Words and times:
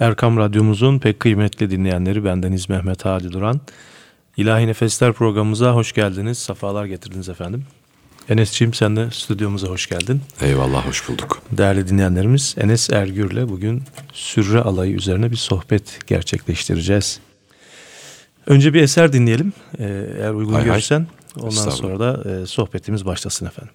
Erkam 0.00 0.36
Radyomuzun 0.36 0.98
pek 0.98 1.20
kıymetli 1.20 1.70
dinleyenleri 1.70 2.24
bendeniz 2.24 2.68
Mehmet 2.68 3.04
Hadi 3.04 3.32
Duran. 3.32 3.60
İlahi 4.36 4.66
Nefesler 4.66 5.12
programımıza 5.12 5.74
hoş 5.74 5.92
geldiniz, 5.92 6.38
safalar 6.38 6.84
getirdiniz 6.84 7.28
efendim. 7.28 7.64
Enes'ciğim 8.28 8.74
sen 8.74 8.96
de 8.96 9.10
stüdyomuza 9.10 9.68
hoş 9.68 9.88
geldin. 9.88 10.22
Eyvallah 10.40 10.86
hoş 10.86 11.08
bulduk. 11.08 11.42
Değerli 11.52 11.88
dinleyenlerimiz 11.88 12.54
Enes 12.58 12.90
Ergür'le 12.90 13.48
bugün 13.48 13.82
sürre 14.12 14.60
alayı 14.60 14.92
üzerine 14.92 15.30
bir 15.30 15.36
sohbet 15.36 16.06
gerçekleştireceğiz. 16.06 17.20
Önce 18.46 18.74
bir 18.74 18.82
eser 18.82 19.12
dinleyelim 19.12 19.52
ee, 19.78 19.84
eğer 20.18 20.30
uygun 20.30 20.52
hay 20.52 20.64
görürsen. 20.64 21.06
Hay. 21.34 21.44
Ondan 21.44 21.70
sonra 21.70 22.00
da 22.00 22.30
e, 22.30 22.46
sohbetimiz 22.46 23.06
başlasın 23.06 23.46
efendim. 23.46 23.74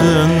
olmasın. 0.00 0.35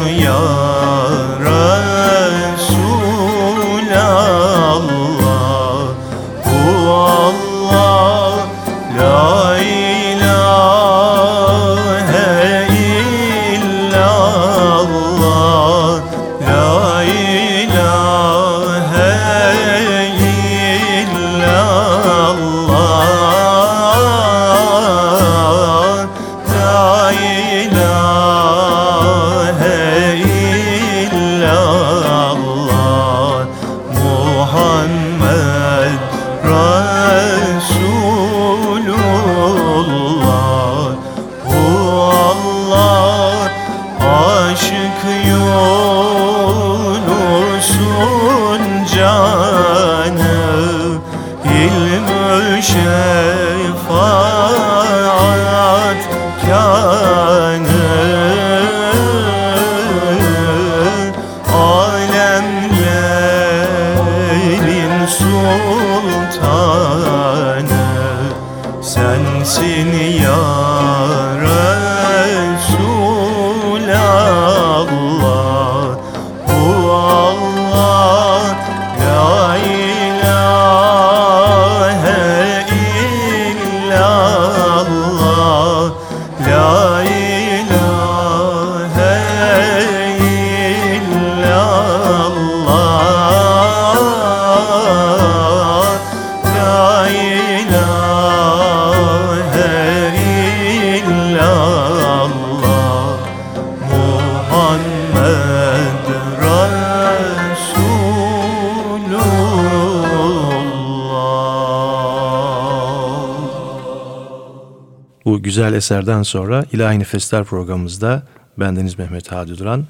Güzel 115.56 115.74
eserden 115.74 116.22
sonra 116.22 116.64
İlahi 116.72 116.98
Nefesler 116.98 117.44
programımızda 117.44 118.22
bendeniz 118.58 118.98
Mehmet 118.98 119.32
Hadi 119.32 119.58
Duran 119.58 119.86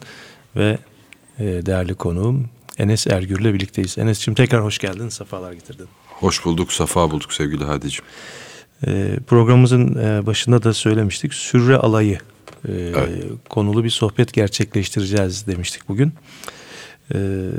ve 0.57 0.79
e, 1.39 1.45
değerli 1.45 1.95
konuğum 1.95 2.51
Enes 2.79 3.07
Ergür'le 3.07 3.55
birlikteyiz. 3.55 3.99
Enes'ciğim 3.99 4.35
tekrar 4.35 4.65
hoş 4.65 4.79
geldin, 4.79 5.09
sefalar 5.09 5.53
getirdin. 5.53 5.89
Hoş 6.09 6.45
bulduk, 6.45 6.73
safa 6.73 7.11
bulduk 7.11 7.33
sevgili 7.33 7.65
Hadi'ciğim. 7.65 8.05
E, 8.87 9.19
programımızın 9.27 9.95
e, 9.95 10.27
başında 10.27 10.63
da 10.63 10.75
söylemiştik, 10.75 11.35
sürre 11.35 11.77
alayı 11.77 12.19
e, 12.69 12.73
evet. 12.73 13.25
konulu 13.49 13.85
bir 13.85 13.91
sohbet 13.91 14.33
gerçekleştireceğiz 14.33 15.47
demiştik 15.47 15.89
bugün. 15.89 16.13
Evet 17.15 17.55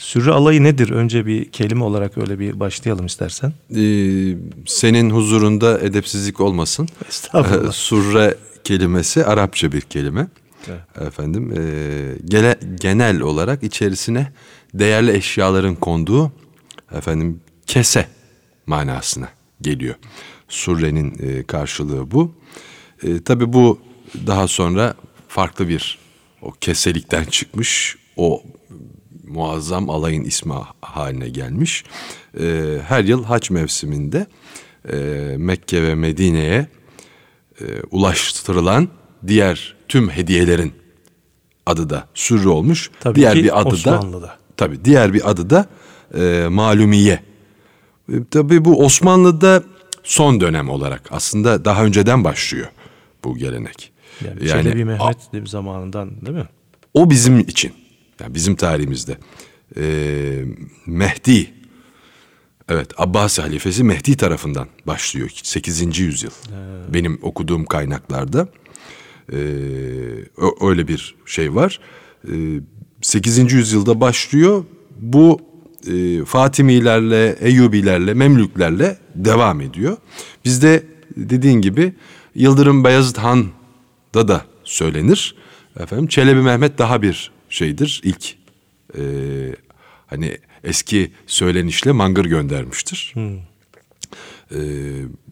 Sürre 0.00 0.30
alayı 0.30 0.62
nedir? 0.62 0.90
Önce 0.90 1.26
bir 1.26 1.50
kelime 1.50 1.84
olarak 1.84 2.18
öyle 2.18 2.38
bir 2.38 2.60
başlayalım 2.60 3.06
istersen. 3.06 3.52
Ee, 3.76 4.36
senin 4.66 5.10
huzurunda 5.10 5.80
edepsizlik 5.80 6.40
olmasın. 6.40 6.88
Estağfurullah. 7.08 7.68
Ee, 7.68 7.72
surre 7.72 8.34
kelimesi 8.64 9.24
Arapça 9.24 9.72
bir 9.72 9.80
kelime. 9.80 10.28
Evet. 10.68 10.80
Efendim 11.08 11.52
e, 11.52 11.62
gele, 12.24 12.58
genel 12.80 13.20
olarak 13.20 13.62
içerisine 13.62 14.32
değerli 14.74 15.12
eşyaların 15.12 15.74
konduğu 15.74 16.32
efendim 16.92 17.40
kese 17.66 18.08
manasına 18.66 19.28
geliyor. 19.60 19.94
Surrenin 20.48 21.14
e, 21.22 21.42
karşılığı 21.42 22.10
bu. 22.10 22.32
E, 23.02 23.22
Tabi 23.22 23.52
bu 23.52 23.78
daha 24.26 24.48
sonra 24.48 24.94
farklı 25.28 25.68
bir 25.68 25.98
o 26.42 26.52
keselikten 26.60 27.24
çıkmış 27.24 27.96
o 28.16 28.42
muazzam 29.30 29.90
alayın 29.90 30.24
ismi 30.24 30.54
haline 30.80 31.28
gelmiş. 31.28 31.84
E, 32.40 32.78
her 32.88 33.04
yıl 33.04 33.24
haç 33.24 33.50
mevsiminde 33.50 34.26
e, 34.92 34.96
Mekke 35.38 35.82
ve 35.82 35.94
Medine'ye 35.94 36.66
e, 37.60 37.64
ulaştırılan 37.90 38.88
diğer 39.26 39.76
tüm 39.88 40.10
hediyelerin 40.10 40.72
adı 41.66 41.90
da 41.90 42.08
sürrü 42.14 42.48
olmuş. 42.48 42.90
Tabii 43.00 43.16
diğer 43.16 43.34
ki 43.34 43.44
bir 43.44 43.60
adı 43.60 43.68
Osmanlı'da. 43.68 44.22
da 44.22 44.36
tabii 44.56 44.84
diğer 44.84 45.14
bir 45.14 45.30
adı 45.30 45.50
da 45.50 45.66
e, 46.14 46.48
malumiye. 46.48 47.20
E, 48.12 48.14
tabii 48.30 48.64
bu 48.64 48.84
Osmanlı'da 48.84 49.62
son 50.02 50.40
dönem 50.40 50.68
olarak 50.68 51.02
aslında 51.10 51.64
daha 51.64 51.84
önceden 51.84 52.24
başlıyor 52.24 52.68
bu 53.24 53.36
gelenek. 53.36 53.92
Yani, 54.24 54.48
yani 54.48 54.62
Çelebi 54.62 54.84
Mehmet 54.84 55.16
a, 55.34 55.46
zamanından 55.46 56.26
değil 56.26 56.36
mi? 56.36 56.48
O 56.94 57.10
bizim 57.10 57.38
için 57.38 57.72
yani 58.20 58.34
bizim 58.34 58.54
tarihimizde 58.56 59.16
e, 59.76 59.84
Mehdi 60.86 61.50
evet 62.68 62.90
Abbasi 62.96 63.42
halifesi 63.42 63.84
Mehdi 63.84 64.16
tarafından 64.16 64.68
başlıyor 64.86 65.30
8. 65.42 65.98
yüzyıl. 65.98 66.30
Evet. 66.54 66.94
Benim 66.94 67.18
okuduğum 67.22 67.64
kaynaklarda 67.64 68.48
E, 69.32 69.36
öyle 70.60 70.88
bir 70.88 71.14
şey 71.26 71.54
var. 71.54 71.80
E, 72.28 72.34
8. 73.02 73.52
yüzyılda 73.52 74.00
başlıyor. 74.00 74.64
Bu 75.00 75.40
e, 75.92 76.24
Fatimilerle, 76.24 77.36
Eyyubilerle, 77.40 78.14
Memlüklerle 78.14 78.98
devam 79.14 79.60
ediyor. 79.60 79.96
Bizde 80.44 80.82
dediğin 81.16 81.60
gibi 81.60 81.92
Yıldırım 82.34 82.84
Beyazıt 82.84 83.18
Han'da 83.18 84.28
da 84.28 84.44
söylenir. 84.64 85.34
Efendim 85.80 86.06
Çelebi 86.06 86.40
Mehmet 86.40 86.78
daha 86.78 87.02
bir 87.02 87.30
şeydir. 87.50 88.00
İlk 88.04 88.36
e, 88.98 89.02
hani 90.06 90.38
eski 90.64 91.12
söylenişle 91.26 91.92
mangır 91.92 92.24
göndermiştir. 92.24 93.10
Hmm. 93.14 93.36
E, 94.52 94.60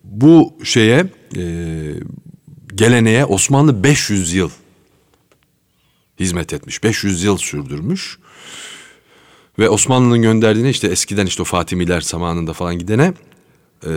bu 0.05 0.59
şeye 0.65 1.07
e, 1.37 1.45
geleneğe 2.75 3.25
Osmanlı 3.25 3.85
500 3.85 4.35
yıl 4.35 4.51
hizmet 6.21 6.53
etmiş. 6.53 6.85
500 6.85 7.25
yıl 7.25 7.37
sürdürmüş. 7.37 8.19
Ve 9.59 9.69
Osmanlı'nın 9.69 10.23
gönderdiğine 10.23 10.71
işte 10.71 10.89
eskiden 10.89 11.27
işte 11.27 11.43
o 11.43 11.45
Fatimiler 11.45 12.01
zamanında 12.01 12.53
falan 12.53 12.79
gidene 12.79 13.15
e, 13.87 13.91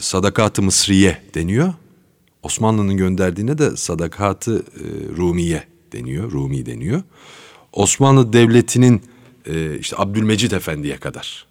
sadakat-ı 0.00 0.62
Mısriye 0.62 1.22
deniyor. 1.34 1.74
Osmanlı'nın 2.42 2.96
gönderdiğine 2.96 3.58
de 3.58 3.76
sadakat-ı 3.76 4.62
e, 4.76 5.16
Rumiye 5.16 5.64
deniyor. 5.92 6.32
Rumi 6.32 6.66
deniyor. 6.66 7.02
Osmanlı 7.74 8.32
Devleti'nin 8.32 9.02
e, 9.46 9.78
işte 9.78 9.96
Abdülmecid 9.98 10.52
Efendi'ye 10.52 10.96
kadar 10.96 11.46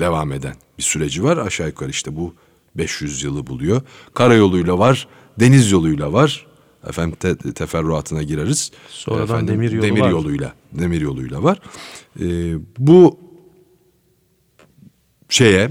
devam 0.00 0.32
eden 0.32 0.54
bir 0.78 0.82
süreci 0.82 1.24
var. 1.24 1.36
Aşağı 1.36 1.66
yukarı 1.66 1.90
işte 1.90 2.16
bu 2.16 2.34
500 2.74 3.22
yılı 3.22 3.46
buluyor. 3.46 3.82
Karayoluyla 4.14 4.78
var, 4.78 5.08
deniz 5.40 5.70
yoluyla 5.70 6.12
var. 6.12 6.46
Efendim 6.88 7.16
te, 7.20 7.52
teferruatına 7.52 8.22
gireriz. 8.22 8.70
Sonradan 8.88 9.24
Efendim, 9.24 9.54
demir 9.54 9.72
yolu 9.72 9.82
demir 9.86 10.00
var. 10.00 10.10
yoluyla, 10.10 10.52
demir 10.72 11.00
yoluyla 11.00 11.42
var. 11.42 11.60
Ee, 12.20 12.54
bu 12.78 13.18
şeye 15.28 15.70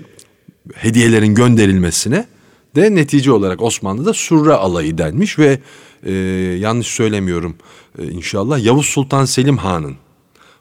hediyelerin 0.76 1.36
gönderilmesine 1.36 2.26
de 2.76 2.96
netice 2.96 3.32
olarak 3.32 3.62
Osmanlı'da 3.62 4.14
surra 4.14 4.58
alayı 4.58 4.98
denmiş 4.98 5.40
ve 5.40 5.60
e, 6.03 6.12
yanlış 6.59 6.88
söylemiyorum 6.88 7.56
e, 8.00 8.03
inşallah 8.03 8.65
Yavuz 8.65 8.86
Sultan 8.86 9.25
Selim 9.25 9.57
Han'ın 9.57 9.95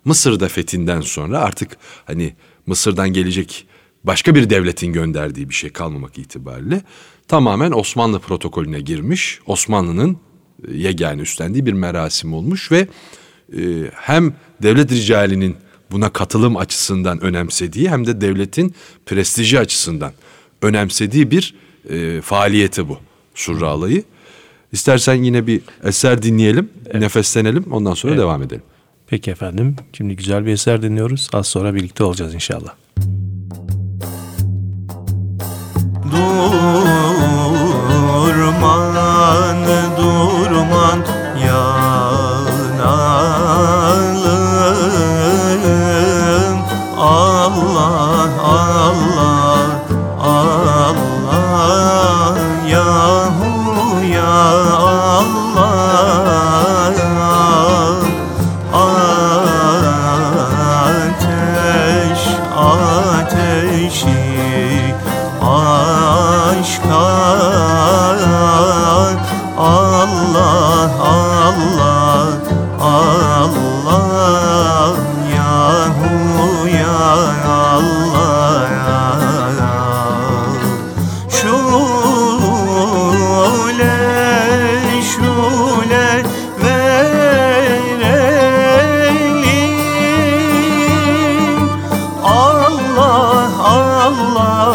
Mısır'da 0.04 0.48
fethinden 0.48 1.00
sonra 1.00 1.38
artık 1.38 1.76
hani 2.04 2.34
Mısır'dan 2.66 3.12
gelecek 3.12 3.66
başka 4.04 4.34
bir 4.34 4.50
devletin 4.50 4.92
gönderdiği 4.92 5.48
bir 5.48 5.54
şey 5.54 5.70
kalmamak 5.70 6.18
itibariyle 6.18 6.82
tamamen 7.28 7.72
Osmanlı 7.72 8.18
protokolüne 8.18 8.80
girmiş. 8.80 9.40
Osmanlı'nın 9.46 10.16
e, 10.68 10.76
yegane 10.76 11.22
üstlendiği 11.22 11.66
bir 11.66 11.72
merasim 11.72 12.34
olmuş 12.34 12.72
ve 12.72 12.88
e, 13.56 13.90
hem 13.94 14.34
devlet 14.62 14.92
ricalinin 14.92 15.56
buna 15.90 16.12
katılım 16.12 16.56
açısından 16.56 17.20
önemsediği 17.20 17.90
hem 17.90 18.06
de 18.06 18.20
devletin 18.20 18.74
prestiji 19.06 19.58
açısından 19.58 20.12
önemsediği 20.62 21.30
bir 21.30 21.54
e, 21.90 22.20
faaliyeti 22.20 22.88
bu 22.88 22.98
Surra 23.34 23.68
alayı. 23.68 24.04
İstersen 24.72 25.14
yine 25.14 25.46
bir 25.46 25.60
eser 25.84 26.22
dinleyelim, 26.22 26.70
evet. 26.86 27.00
nefeslenelim 27.00 27.64
ondan 27.72 27.94
sonra 27.94 28.12
evet. 28.12 28.22
devam 28.22 28.42
edelim. 28.42 28.62
Peki 29.06 29.30
efendim. 29.30 29.76
Şimdi 29.92 30.16
güzel 30.16 30.46
bir 30.46 30.52
eser 30.52 30.82
dinliyoruz. 30.82 31.28
Az 31.32 31.46
sonra 31.46 31.74
birlikte 31.74 32.04
olacağız 32.04 32.34
inşallah. 32.34 32.74
Durman, 38.36 39.66
durman 39.96 41.04
yanalım 41.46 41.89
Allah 94.20 94.69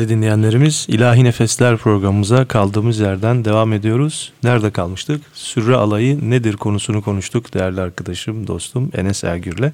değerli 0.00 0.08
dinleyenlerimiz. 0.08 0.86
İlahi 0.88 1.24
Nefesler 1.24 1.76
programımıza 1.76 2.44
kaldığımız 2.44 2.98
yerden 2.98 3.44
devam 3.44 3.72
ediyoruz. 3.72 4.32
Nerede 4.42 4.70
kalmıştık? 4.70 5.22
Sürre 5.34 5.76
alayı 5.76 6.30
nedir 6.30 6.56
konusunu 6.56 7.02
konuştuk 7.02 7.54
değerli 7.54 7.80
arkadaşım, 7.80 8.46
dostum 8.46 8.90
Enes 8.96 9.24
Ergür'le. 9.24 9.72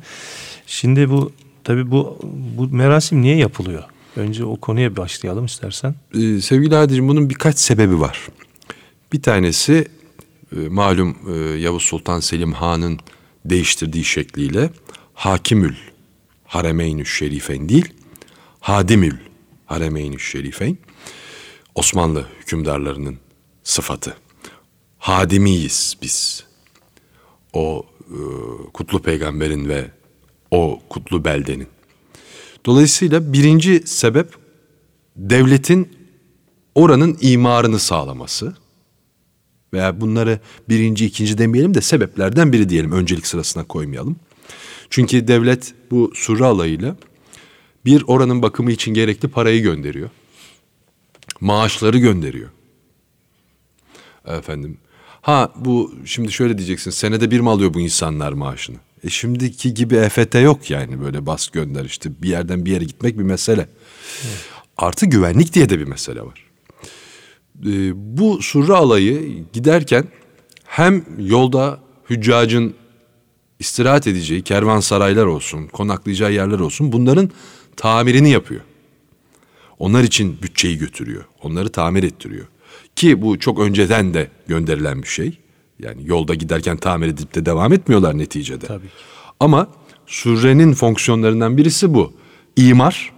Şimdi 0.67 1.11
bu 1.11 1.33
tabi 1.65 1.91
bu 1.91 2.19
bu 2.59 2.69
merasim 2.69 3.23
niye 3.23 3.37
yapılıyor? 3.37 3.83
Önce 4.17 4.45
o 4.45 4.57
konuya 4.57 4.97
başlayalım 4.97 5.45
istersen. 5.45 5.95
Ee, 6.15 6.41
sevgili 6.41 6.77
Adil'cim 6.77 7.09
bunun 7.09 7.31
birkaç 7.31 7.59
sebebi 7.59 8.01
var. 8.01 8.29
Bir 9.13 9.23
tanesi 9.23 9.89
e, 10.57 10.69
malum 10.69 11.17
e, 11.35 11.59
Yavuz 11.59 11.83
Sultan 11.83 12.21
Selim 12.21 12.53
Han'ın 12.53 12.99
değiştirdiği 13.45 14.05
şekliyle 14.05 14.71
Hakimül 15.15 15.75
Haremeynü 16.45 17.07
Şerifeyn 17.07 17.69
değil, 17.69 17.93
Hadimül 18.61 19.26
Haremeynü 19.67 20.21
Şerifeyn 20.21 20.79
Osmanlı 21.75 22.27
hükümdarlarının 22.41 23.19
sıfatı. 23.65 24.17
Hadimiyiz 24.99 25.97
biz. 26.03 26.45
O 27.53 27.87
e, 28.01 28.19
kutlu 28.73 29.03
peygamberin 29.03 29.69
ve 29.69 29.91
o 30.51 30.81
kutlu 30.89 31.25
beldenin. 31.25 31.69
Dolayısıyla 32.67 33.33
birinci 33.33 33.83
sebep 33.87 34.35
devletin 35.17 35.89
oranın 36.75 37.19
imarını 37.21 37.79
sağlaması 37.79 38.57
veya 39.73 40.01
bunları 40.01 40.41
birinci, 40.69 41.07
ikinci 41.07 41.39
demeyelim 41.39 41.75
de 41.75 41.81
sebeplerden 41.81 42.53
biri 42.53 42.69
diyelim. 42.69 42.93
Öncelik 42.93 43.27
sırasına 43.27 43.65
koymayalım. 43.65 44.17
Çünkü 44.91 45.29
devlet 45.29 45.75
bu 45.91 46.13
surre 46.15 46.45
alayıyla 46.45 46.97
bir 47.87 48.03
oranın 48.07 48.43
bakımı 48.43 48.73
için 48.73 48.95
gerekli 48.95 49.29
parayı 49.29 49.63
gönderiyor. 49.63 50.11
Maaşları 51.41 51.99
gönderiyor. 51.99 52.51
Efendim. 54.27 54.79
Ha 55.23 55.53
bu 55.57 55.95
şimdi 56.05 56.33
şöyle 56.33 56.59
diyeceksin. 56.59 56.91
Senede 56.91 57.31
bir 57.31 57.41
mi 57.41 57.51
alıyor 57.51 57.75
bu 57.75 57.81
insanlar 57.81 58.33
maaşını? 58.33 58.77
E 59.05 59.11
şimdiki 59.11 59.75
gibi 59.75 59.97
EFT 59.97 60.35
yok 60.35 60.71
yani 60.71 61.01
böyle 61.01 61.27
bas 61.27 61.49
gönder 61.49 61.85
işte 61.85 62.11
bir 62.23 62.29
yerden 62.29 62.65
bir 62.65 62.71
yere 62.71 62.85
gitmek 62.85 63.19
bir 63.19 63.25
mesele. 63.25 63.69
Evet. 64.25 64.39
Artı 64.77 65.07
güvenlik 65.07 65.55
diye 65.55 65.69
de 65.69 65.79
bir 65.79 65.85
mesele 65.85 66.23
var. 66.23 66.47
Ee, 67.67 67.93
bu 67.95 68.43
surre 68.43 68.73
alayı 68.73 69.45
giderken 69.53 70.05
hem 70.65 71.05
yolda 71.19 71.81
hüccacın 72.11 72.75
istirahat 73.59 74.07
edeceği 74.07 74.43
kervansaraylar 74.43 75.25
olsun, 75.27 75.67
konaklayacağı 75.67 76.33
yerler 76.33 76.59
olsun 76.59 76.93
bunların 76.93 77.31
tamirini 77.77 78.31
yapıyor. 78.31 78.61
Onlar 79.79 80.03
için 80.03 80.39
bütçeyi 80.43 80.79
götürüyor. 80.79 81.25
Onları 81.43 81.69
tamir 81.69 82.03
ettiriyor. 82.03 82.47
Ki 82.97 83.23
bu 83.23 83.39
çok 83.39 83.61
önceden 83.61 84.15
de 84.15 84.31
gönderilen 84.47 85.03
bir 85.03 85.09
şey. 85.09 85.39
Yani 85.79 86.03
yolda 86.05 86.35
giderken 86.35 86.77
tamir 86.77 87.09
edip 87.09 87.35
de 87.35 87.47
devam 87.47 87.73
etmiyorlar 87.73 88.19
neticede. 88.19 88.67
Tabii. 88.67 88.87
Ama 89.41 89.69
surrenin 90.07 90.75
fonksiyonlarından 90.75 91.57
birisi 91.57 91.95
bu. 91.95 92.13
İmar 92.57 93.13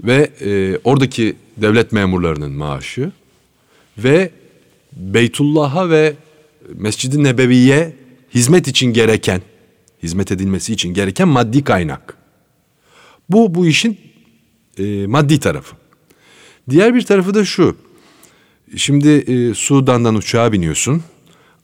ve 0.00 0.30
e, 0.40 0.78
oradaki 0.84 1.36
devlet 1.56 1.92
memurlarının 1.92 2.52
maaşı 2.52 3.12
ve 3.98 4.30
Beytullah'a 4.92 5.90
ve 5.90 6.14
Mescid-i 6.74 7.24
Nebevi'ye 7.24 7.96
hizmet 8.34 8.68
için 8.68 8.92
gereken, 8.92 9.42
hizmet 10.02 10.32
edilmesi 10.32 10.72
için 10.72 10.94
gereken 10.94 11.28
maddi 11.28 11.64
kaynak. 11.64 12.21
Bu 13.28 13.54
bu 13.54 13.66
işin 13.66 14.00
e, 14.78 15.06
maddi 15.06 15.40
tarafı. 15.40 15.76
Diğer 16.70 16.94
bir 16.94 17.02
tarafı 17.02 17.34
da 17.34 17.44
şu. 17.44 17.76
Şimdi 18.76 19.08
e, 19.08 19.54
Sudan'dan 19.54 20.14
uçağa 20.14 20.52
biniyorsun. 20.52 21.02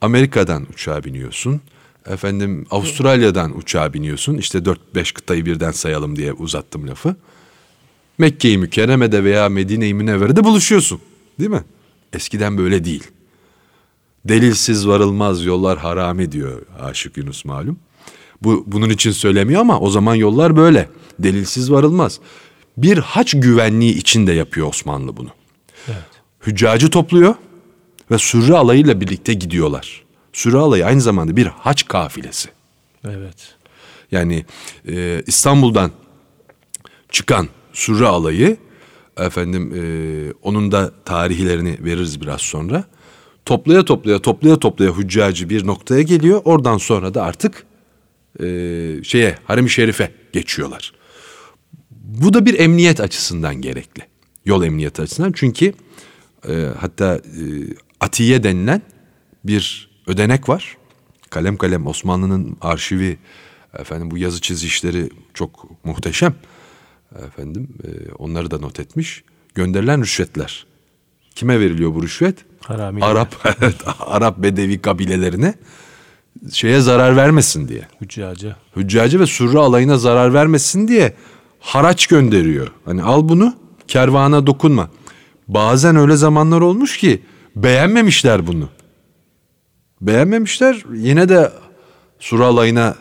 Amerika'dan 0.01 0.67
uçağa 0.75 1.05
biniyorsun. 1.05 1.61
Efendim 2.07 2.67
Avustralya'dan 2.71 3.59
uçağa 3.59 3.93
biniyorsun. 3.93 4.37
İşte 4.37 4.59
4-5 4.59 5.15
kıtayı 5.15 5.47
birden 5.47 5.71
sayalım 5.71 6.17
diye 6.17 6.33
uzattım 6.33 6.89
lafı. 6.89 7.17
Mekke-i 8.19 8.59
Mükerreme'de 8.59 9.25
veya 9.25 9.49
Medine-i 9.49 9.95
Münevvere'de 9.95 10.45
buluşuyorsun. 10.45 11.01
Değil 11.41 11.51
mi? 11.51 11.65
Eskiden 12.13 12.59
böyle 12.59 12.85
değil. 12.85 13.05
Delilsiz 14.25 14.89
varılmaz 14.89 15.45
yollar 15.45 15.79
harami 15.79 16.33
diyor 16.33 16.63
Aşık 16.81 17.17
Yunus 17.17 17.45
malum. 17.45 17.79
Bu 18.43 18.65
bunun 18.67 18.91
için 18.91 19.11
söylemiyor 19.11 19.61
ama 19.61 19.81
o 19.81 19.91
zaman 19.91 20.15
yollar 20.15 20.57
böyle. 20.57 20.89
Delilsiz 21.19 21.73
varılmaz. 21.73 22.21
Bir 22.77 22.99
haç 22.99 23.35
güvenliği 23.37 23.95
için 23.95 24.27
de 24.27 24.33
yapıyor 24.33 24.67
Osmanlı 24.69 25.17
bunu. 25.17 25.29
Evet. 25.89 25.99
Hüccacı 26.47 26.91
topluyor 26.91 27.35
ve 28.11 28.19
sürre 28.19 28.57
alayıyla 28.57 29.01
birlikte 29.01 29.35
gidiyorlar. 29.35 30.05
Sürre 30.33 30.59
alayı 30.59 30.87
aynı 30.87 31.01
zamanda 31.01 31.37
bir 31.37 31.47
haç 31.47 31.89
kafilesi. 31.89 32.49
Evet. 33.05 33.55
Yani 34.13 34.45
e, 34.89 35.23
İstanbul'dan 35.27 35.91
çıkan 37.11 37.49
sürre 37.73 38.07
alayı 38.07 38.57
efendim 39.17 39.73
e, 39.75 39.83
onun 40.43 40.73
da 40.73 40.93
tarihlerini 41.05 41.79
veririz 41.81 42.21
biraz 42.21 42.41
sonra. 42.41 42.85
Toplaya 43.45 43.85
toplaya 43.85 44.19
toplaya 44.19 44.59
toplaya 44.59 44.97
hüccacı 44.97 45.51
bir 45.51 45.67
noktaya 45.67 46.03
geliyor. 46.03 46.41
Oradan 46.45 46.79
sonra 46.79 47.15
da 47.15 47.23
artık 47.23 47.67
e, 48.41 48.45
şeye 49.03 49.35
harem-i 49.45 49.71
şerife 49.71 50.13
geçiyorlar. 50.33 50.93
Bu 51.91 52.35
da 52.35 52.47
bir 52.47 52.59
emniyet 52.61 53.01
açısından 53.01 53.55
gerekli. 53.55 54.03
Yol 54.45 54.65
emniyeti 54.65 55.03
açısından. 55.03 55.33
Çünkü 55.33 55.73
e, 56.49 56.69
hatta 56.79 57.17
e, 57.17 57.43
atiye 58.01 58.43
denilen 58.43 58.83
bir 59.45 59.91
ödenek 60.07 60.49
var. 60.49 60.77
Kalem 61.31 61.57
kalem 61.57 61.87
Osmanlı'nın 61.87 62.57
arşivi 62.61 63.19
efendim 63.79 64.11
bu 64.11 64.19
yazı 64.19 64.41
çizişleri 64.41 65.11
çok 65.35 65.85
muhteşem. 65.85 66.35
Efendim 67.27 67.69
e, 67.85 68.13
onları 68.13 68.51
da 68.51 68.59
not 68.59 68.81
etmiş. 68.81 69.25
Gönderilen 69.55 70.03
rüşvetler. 70.03 70.67
Kime 71.35 71.61
veriliyor 71.61 71.95
bu 71.95 72.03
rüşvet? 72.03 72.45
Harami 72.61 73.05
Arap 73.05 73.35
Arap 74.01 74.39
Bedevi 74.39 74.83
kabilelerine 74.83 75.55
şeye 76.53 76.81
zarar 76.81 77.17
vermesin 77.17 77.69
diye. 77.69 77.89
Hüccacı. 78.01 78.57
Hüccacı 78.77 79.21
ve 79.21 79.27
surra 79.27 79.61
alayına 79.61 79.99
zarar 79.99 80.35
vermesin 80.35 80.89
diye 80.89 81.15
haraç 81.61 82.07
gönderiyor. 82.07 82.73
Hani 82.85 83.03
al 83.03 83.29
bunu 83.29 83.55
kervana 83.89 84.47
dokunma. 84.47 84.91
Bazen 85.49 85.97
öyle 85.97 86.17
zamanlar 86.17 86.61
olmuş 86.61 86.97
ki 86.97 87.23
beğenmemişler 87.57 88.47
bunu. 88.47 88.69
Beğenmemişler 90.01 90.85
yine 90.95 91.29
de 91.29 91.53
surra 92.19 92.47
alayına 92.47 92.97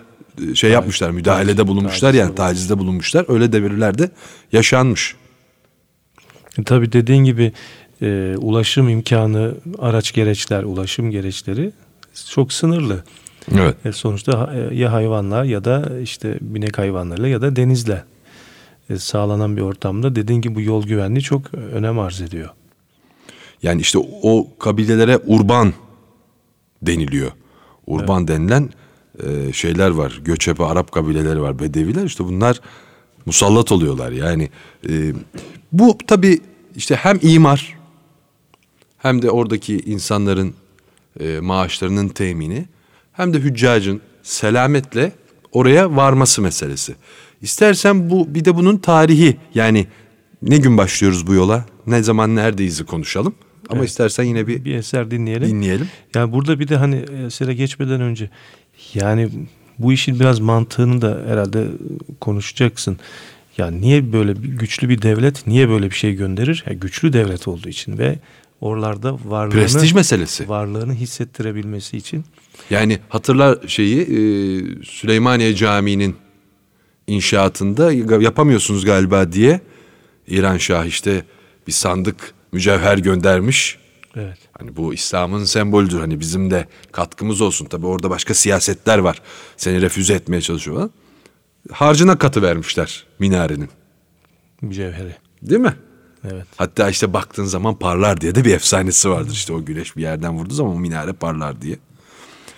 e, 0.51 0.55
şey 0.55 0.71
yapmışlar 0.71 1.11
müdahalede 1.11 1.67
bulunmuşlar 1.67 2.13
yani 2.13 2.35
tacizde 2.35 2.77
bulunmuşlar. 2.77 3.25
Öyle 3.27 3.51
devirlerde 3.51 4.11
yaşanmış. 4.51 5.15
E, 6.59 6.63
tabii 6.63 6.91
dediğin 6.91 7.23
gibi 7.23 7.51
e, 8.01 8.35
ulaşım 8.37 8.89
imkanı, 8.89 9.55
araç 9.79 10.11
gereçler, 10.11 10.63
ulaşım 10.63 11.11
gereçleri 11.11 11.71
çok 12.25 12.53
sınırlı. 12.53 13.03
Evet. 13.55 13.85
E, 13.85 13.91
sonuçta 13.91 14.53
e, 14.55 14.75
ya 14.75 14.93
hayvanlar 14.93 15.43
ya 15.43 15.63
da 15.63 15.99
işte 15.99 16.37
binek 16.41 16.77
hayvanlarıyla 16.77 17.29
ya 17.29 17.41
da 17.41 17.55
denizle 17.55 18.03
e, 18.89 18.97
sağlanan 18.97 19.57
bir 19.57 19.61
ortamda 19.61 20.15
dediğin 20.15 20.41
gibi 20.41 20.55
bu 20.55 20.61
yol 20.61 20.83
güvenliği 20.83 21.21
çok 21.21 21.53
önem 21.53 21.99
arz 21.99 22.21
ediyor. 22.21 22.49
Yani 23.63 23.81
işte 23.81 23.99
o 24.21 24.47
kabilelere 24.59 25.17
urban 25.17 25.73
deniliyor. 26.81 27.31
Urban 27.87 28.19
evet. 28.19 28.29
denilen 28.29 28.69
e, 29.23 29.53
şeyler 29.53 29.89
var. 29.89 30.21
Göçebe 30.25 30.63
Arap 30.63 30.91
kabileleri 30.91 31.41
var, 31.41 31.59
Bedeviler. 31.59 32.03
İşte 32.03 32.23
bunlar 32.23 32.61
musallat 33.25 33.71
oluyorlar. 33.71 34.11
Yani 34.11 34.49
e, 34.89 35.13
bu 35.71 35.97
tabii 36.07 36.39
işte 36.75 36.95
hem 36.95 37.19
imar 37.21 37.77
hem 38.97 39.21
de 39.21 39.31
oradaki 39.31 39.79
insanların 39.79 40.53
e, 41.19 41.39
maaşlarının 41.39 42.07
temini 42.07 42.65
hem 43.13 43.33
de 43.33 43.39
hüccacın 43.39 44.01
selametle 44.23 45.11
oraya 45.51 45.95
varması 45.95 46.41
meselesi. 46.41 46.95
İstersen 47.41 48.09
bu 48.09 48.35
bir 48.35 48.45
de 48.45 48.55
bunun 48.55 48.77
tarihi 48.77 49.37
yani 49.55 49.87
ne 50.41 50.57
gün 50.57 50.77
başlıyoruz 50.77 51.27
bu 51.27 51.33
yola? 51.33 51.65
Ne 51.87 52.03
zaman 52.03 52.35
neredeyiz 52.35 52.85
konuşalım. 52.85 53.35
Ama 53.69 53.79
evet. 53.79 53.89
istersen 53.89 54.23
yine 54.23 54.47
bir 54.47 54.65
bir 54.65 54.75
eser 54.75 55.11
dinleyelim. 55.11 55.49
Dinleyelim. 55.49 55.87
Yani 56.15 56.31
burada 56.31 56.59
bir 56.59 56.67
de 56.67 56.77
hani 56.77 57.05
esere 57.25 57.53
geçmeden 57.53 58.01
önce 58.01 58.29
yani 58.93 59.29
bu 59.79 59.93
işin 59.93 60.19
biraz 60.19 60.39
mantığını 60.39 61.01
da 61.01 61.21
herhalde 61.27 61.67
konuşacaksın. 62.21 62.97
Yani 63.57 63.81
niye 63.81 64.13
böyle 64.13 64.33
güçlü 64.33 64.89
bir 64.89 65.01
devlet 65.01 65.47
niye 65.47 65.69
böyle 65.69 65.89
bir 65.89 65.95
şey 65.95 66.13
gönderir? 66.13 66.63
Yani 66.67 66.79
güçlü 66.79 67.13
devlet 67.13 67.47
olduğu 67.47 67.69
için 67.69 67.97
ve 67.97 68.19
oralarda 68.61 69.17
varlığını 69.25 69.53
prestij 69.53 69.93
meselesi. 69.93 70.49
Varlığını 70.49 70.93
hissettirebilmesi 70.93 71.97
için. 71.97 72.25
Yani 72.69 72.99
hatırlar 73.09 73.67
şeyi 73.67 74.01
e, 74.01 74.05
Süleymaniye 74.83 75.55
Camii'nin 75.55 76.15
inşaatında 77.07 77.91
yapamıyorsunuz 78.21 78.85
galiba 78.85 79.31
diye 79.31 79.61
İran 80.27 80.57
Şah 80.57 80.85
işte 80.85 81.23
bir 81.67 81.71
sandık 81.71 82.33
mücevher 82.51 82.97
göndermiş. 82.97 83.77
Evet. 84.15 84.37
Hani 84.59 84.75
bu 84.75 84.93
İslam'ın 84.93 85.43
sembolüdür. 85.43 85.99
Hani 85.99 86.19
bizim 86.19 86.51
de 86.51 86.67
katkımız 86.91 87.41
olsun. 87.41 87.65
Tabii 87.65 87.85
orada 87.85 88.09
başka 88.09 88.33
siyasetler 88.33 88.97
var. 88.97 89.21
Seni 89.57 89.81
refüze 89.81 90.13
etmeye 90.13 90.41
çalışıyorlar. 90.41 90.89
Harcına 91.71 92.17
katı 92.17 92.41
vermişler 92.41 93.05
minarenin. 93.19 93.69
Mücevheri. 94.61 95.15
Değil 95.41 95.61
mi? 95.61 95.75
Evet. 96.23 96.45
Hatta 96.57 96.89
işte 96.89 97.13
baktığın 97.13 97.45
zaman 97.45 97.75
parlar 97.75 98.21
diye 98.21 98.35
de 98.35 98.45
bir 98.45 98.53
efsanesi 98.53 99.09
vardır. 99.09 99.31
İşte 99.31 99.53
o 99.53 99.65
güneş 99.65 99.97
bir 99.97 100.01
yerden 100.01 100.33
vurduğu 100.37 100.53
zaman 100.53 100.75
o 100.75 100.79
minare 100.79 101.13
parlar 101.13 101.61
diye. 101.61 101.77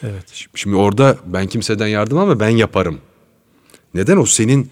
Evet. 0.04 0.46
Şimdi 0.56 0.75
orada 0.75 1.18
ben 1.25 1.48
kimseden 1.48 1.88
yardım 1.88 2.18
ama 2.18 2.39
ben 2.39 2.50
yaparım. 2.50 3.00
Neden 3.94 4.18
o 4.18 4.25
senin 4.25 4.72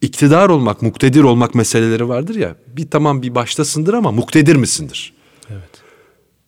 iktidar 0.00 0.48
olmak, 0.48 0.82
muktedir 0.82 1.22
olmak 1.22 1.54
meseleleri 1.54 2.08
vardır 2.08 2.34
ya. 2.34 2.56
Bir 2.66 2.90
tamam 2.90 3.22
bir 3.22 3.34
baştasındır 3.34 3.94
ama 3.94 4.12
muktedir 4.12 4.56
misindir? 4.56 5.14
Evet. 5.50 5.82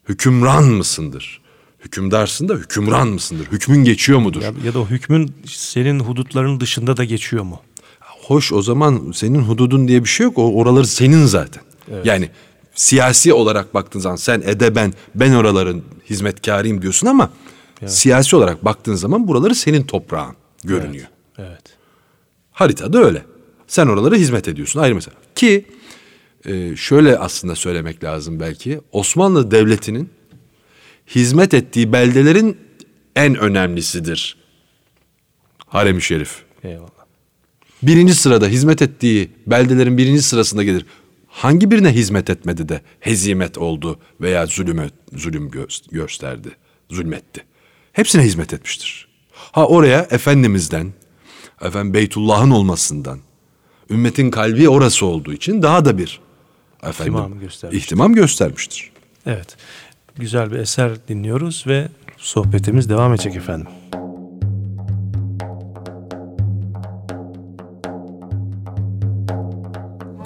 Hükümran 0.09 0.65
mısındır? 0.65 1.41
Hükümdarsın 1.85 2.49
da 2.49 2.55
hükümran 2.55 3.09
mısındır? 3.09 3.47
Hükmün 3.47 3.85
geçiyor 3.85 4.19
mudur? 4.19 4.43
Ya, 4.43 4.53
ya 4.65 4.75
da 4.75 4.81
o 4.81 4.87
hükmün 4.87 5.35
senin 5.47 6.01
hudutların 6.01 6.61
dışında 6.61 6.97
da 6.97 7.05
geçiyor 7.05 7.45
mu? 7.45 7.61
Hoş 8.31 8.53
o 8.53 8.63
zaman 8.63 9.13
senin 9.15 9.39
hududun 9.39 9.89
diye 9.89 10.05
bir 10.05 10.09
şey 10.09 10.25
yok. 10.25 10.39
O 10.39 10.55
oraları 10.55 10.87
senin 10.87 11.27
zaten. 11.27 11.63
Yani 12.05 12.31
siyasi 12.75 13.33
olarak 13.33 13.75
baktığın 13.75 14.01
zaman 14.01 14.17
sen 14.17 14.43
edeben 14.45 14.93
ben 15.15 15.33
oraların 15.33 15.83
hizmetkarıyım 16.11 16.83
diyorsun 16.83 17.07
ama 17.07 17.31
siyasi 17.87 18.37
olarak 18.37 18.65
baktığın 18.65 18.95
zaman 18.95 19.29
buraları 19.29 19.55
senin 19.55 19.83
toprağın 19.83 20.37
görünüyor. 20.65 21.07
Evet. 21.39 21.63
Haritada 22.53 22.99
öyle. 22.99 23.23
Sen 23.67 23.87
oralara 23.87 24.15
hizmet 24.15 24.49
ediyorsun 24.49 24.81
ayrı 24.81 24.95
mesela. 24.95 25.17
Ki 25.35 25.65
e, 26.45 26.77
şöyle 26.77 27.19
aslında 27.19 27.55
söylemek 27.55 28.05
lazım 28.05 28.41
belki. 28.41 28.81
Osmanlı 28.93 29.51
Devleti'nin 29.51 30.11
hizmet 31.15 31.55
ettiği 31.55 31.93
beldelerin 31.93 32.57
en 33.17 33.37
önemlisidir. 33.37 34.37
Harem-i 35.67 36.03
Şerif. 36.03 36.43
Eyvallah. 36.65 37.00
Birinci 37.83 38.15
sırada 38.15 38.47
hizmet 38.47 38.83
ettiği 38.83 39.31
beldelerin 39.47 39.99
birinci 39.99 40.23
sırasında 40.23 40.65
gelir. 40.65 40.87
Hangi 41.29 41.71
birine 41.71 41.91
hizmet 41.95 42.31
etmedi 42.31 42.69
de 42.69 42.81
hezimet 43.01 43.59
oldu 43.59 43.99
veya 44.21 44.47
zulüm, 44.47 44.91
zulüm 45.13 45.49
gö- 45.49 45.91
gösterdi, 45.95 46.49
zulmetti. 46.91 47.45
Hepsine 47.93 48.23
hizmet 48.23 48.53
etmiştir. 48.55 49.09
Ha 49.33 49.67
oraya 49.67 50.07
Efendimiz'den, 50.11 50.93
efendim 51.63 51.95
Beytullah'ın 51.95 52.51
olmasından, 52.51 53.19
ümmetin 53.91 54.31
kalbi 54.31 54.69
orası 54.69 55.07
olduğu 55.07 55.33
için 55.33 55.63
daha 55.63 55.85
da 55.85 55.99
bir 55.99 56.21
efendim, 56.83 57.13
İhtimam 57.15 57.41
göstermiştir. 57.41 57.83
ihtimam 57.85 58.15
göstermiştir. 58.15 58.91
Evet. 59.27 59.57
Güzel 60.17 60.53
bir 60.53 60.59
eser 60.59 61.09
dinliyoruz 61.09 61.65
ve 61.67 61.89
sohbetimiz 62.17 62.89
devam 62.89 63.15
edecek 63.15 63.37
efendim. 63.37 63.67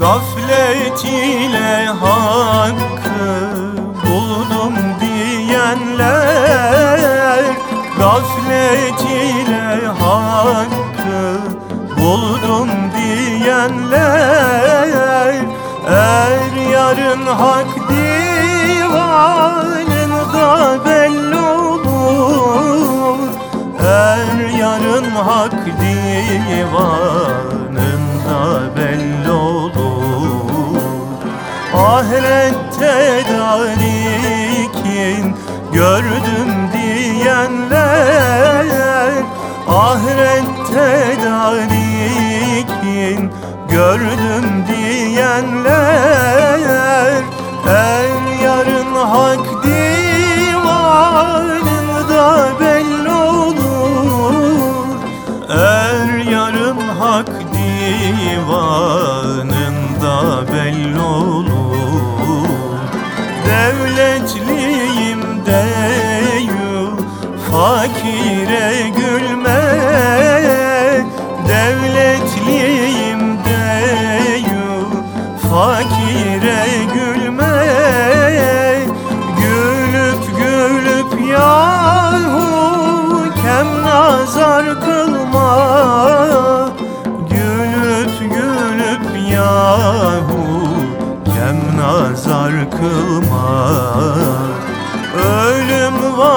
Gaflet 0.04 1.00
ile 1.04 1.86
hakkı 1.86 3.32
buldum 4.06 4.74
diyenler 5.00 6.24
Gaflet 7.98 9.00
ile 9.00 9.86
hakkı 9.86 11.22
buldum 11.96 12.68
diyenler 12.96 14.14
Er 15.88 16.52
yarın 16.72 17.26
hak 17.26 17.72
divanında 17.88 18.88
belli 20.84 21.40
olur 21.40 23.18
Er 23.80 24.28
yarın 24.58 25.10
hak 25.10 25.66
divanında 25.66 27.53
Ahirette 32.80 33.24
darikin 33.28 35.24
gördüm 35.72 36.52
diyenler 36.72 38.26
Ahirette 39.68 41.16
darikin 41.24 43.20
gördüm 43.68 44.64
diyenler 44.68 45.74
Er 47.68 48.03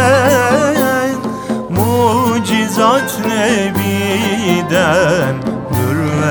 Mucizat 1.69 3.11
Nebi'den 3.27 5.35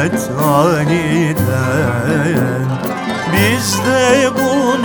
mürvet 0.02 0.30
haliden 0.38 1.38
Biz 3.32 3.78
de 3.86 4.30
bunu 4.34 4.81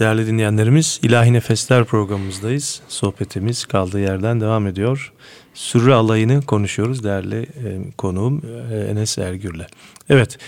değerli 0.00 0.26
dinleyenlerimiz. 0.26 1.00
İlahi 1.02 1.32
Nefesler 1.32 1.84
programımızdayız. 1.84 2.80
Sohbetimiz 2.88 3.64
kaldığı 3.64 4.00
yerden 4.00 4.40
devam 4.40 4.66
ediyor. 4.66 5.12
Sürre 5.54 5.94
alayını 5.94 6.42
konuşuyoruz 6.42 7.04
değerli 7.04 7.36
e, 7.36 7.92
konuğum 7.98 8.42
e, 8.72 8.76
Enes 8.76 9.18
Ergür'le. 9.18 9.66
Evet, 10.08 10.38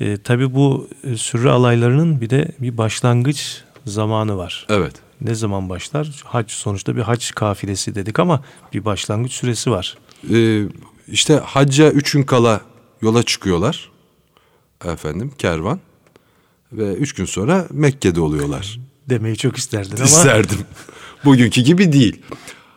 e, 0.00 0.16
tabii 0.16 0.54
bu 0.54 0.88
e, 1.04 1.16
sürre 1.16 1.50
alaylarının 1.50 2.20
bir 2.20 2.30
de 2.30 2.48
bir 2.58 2.78
başlangıç 2.78 3.62
zamanı 3.86 4.36
var. 4.36 4.66
Evet. 4.68 4.94
Ne 5.20 5.34
zaman 5.34 5.68
başlar? 5.68 6.22
Hac 6.24 6.50
sonuçta 6.50 6.96
bir 6.96 7.02
hac 7.02 7.30
kafilesi 7.30 7.94
dedik 7.94 8.18
ama 8.18 8.44
bir 8.72 8.84
başlangıç 8.84 9.32
süresi 9.32 9.70
var. 9.70 9.98
Ee, 10.32 10.62
işte 11.08 11.34
hacca 11.34 11.90
üç 11.90 12.12
gün 12.12 12.22
kala 12.22 12.60
yola 13.02 13.22
çıkıyorlar. 13.22 13.90
Efendim 14.84 15.32
kervan. 15.38 15.80
Ve 16.72 16.94
üç 16.94 17.12
gün 17.12 17.24
sonra 17.24 17.66
Mekke'de 17.70 18.20
oluyorlar. 18.20 18.78
Demeyi 19.10 19.36
çok 19.36 19.56
isterdin 19.56 19.96
ama. 19.96 20.04
İsterdim. 20.04 20.58
Bugünkü 21.24 21.60
gibi 21.60 21.92
değil. 21.92 22.22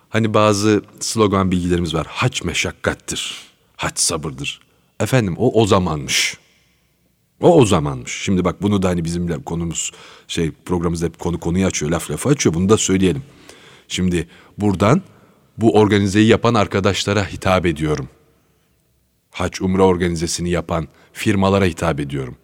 Hani 0.10 0.34
bazı 0.34 0.82
slogan 1.00 1.52
bilgilerimiz 1.52 1.94
var. 1.94 2.08
Hac 2.10 2.42
meşakkattir. 2.44 3.42
Hac 3.76 4.00
sabırdır. 4.00 4.60
Efendim 5.00 5.36
o 5.38 5.62
o 5.62 5.68
zamanmış. 5.68 6.38
O 7.42 7.56
o 7.56 7.66
zamanmış. 7.66 8.12
Şimdi 8.12 8.46
bak 8.46 8.62
bunu 8.62 8.82
da 8.82 8.90
hani 8.90 9.06
bizim 9.06 9.44
konumuz 9.44 9.92
şey 10.28 10.52
programımızda 10.52 11.06
hep 11.06 11.20
konu 11.20 11.40
konuyu 11.40 11.66
açıyor, 11.66 11.92
laf 11.92 12.12
lafı 12.12 12.30
açıyor. 12.30 12.56
Bunu 12.56 12.70
da 12.70 12.78
söyleyelim. 12.78 13.24
Şimdi 13.88 14.28
buradan 14.58 15.02
bu 15.58 15.74
organizeyi 15.80 16.28
yapan 16.28 16.54
arkadaşlara 16.54 17.28
hitap 17.28 17.66
ediyorum. 17.66 18.10
Hac 19.32 19.62
Umre 19.62 19.82
organizesini 19.82 20.50
yapan 20.50 20.88
firmalara 21.14 21.66
hitap 21.66 22.00
ediyorum. 22.00 22.36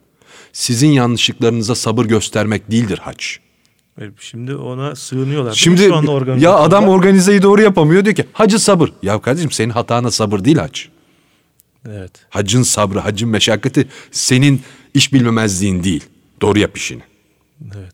Sizin 0.54 0.89
yanlışlıklarınıza 0.89 1.75
sabır 1.75 2.06
göstermek 2.06 2.71
değildir 2.71 2.97
hac. 2.97 3.25
Evet, 4.00 4.14
Şimdi 4.20 4.56
ona 4.56 4.96
sığınıyorlar. 4.96 5.54
Şimdi 5.54 5.82
Şu 5.84 5.96
anda 5.96 6.12
ya 6.12 6.18
organizasyonda. 6.18 6.60
adam 6.62 6.88
organizeyi 6.88 7.42
doğru 7.42 7.62
yapamıyor 7.62 8.06
diyor 8.06 8.16
ki 8.16 8.26
hacı 8.34 8.60
sabır. 8.60 8.94
Ya 9.04 9.22
kardeşim 9.22 9.52
senin 9.52 9.70
hatana 9.70 10.12
sabır 10.12 10.44
değil 10.46 10.58
hac. 10.58 10.80
Evet. 11.90 12.12
Hacın 12.30 12.64
sabrı, 12.64 13.00
hacın 13.00 13.30
meşakkati 13.30 13.88
senin 14.12 14.62
iş 14.94 15.14
bilmemezliğin 15.14 15.84
değil. 15.84 16.04
Doğru 16.42 16.60
yap 16.60 16.78
işini. 16.78 17.02
Evet. 17.76 17.94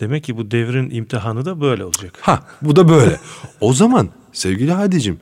Demek 0.00 0.24
ki 0.24 0.36
bu 0.36 0.50
devrin 0.50 0.90
imtihanı 0.90 1.44
da 1.44 1.60
böyle 1.60 1.84
olacak. 1.84 2.18
Ha 2.20 2.42
bu 2.62 2.76
da 2.76 2.88
böyle. 2.88 3.20
o 3.60 3.72
zaman 3.72 4.08
sevgili 4.32 4.72
Hadicim 4.72 5.20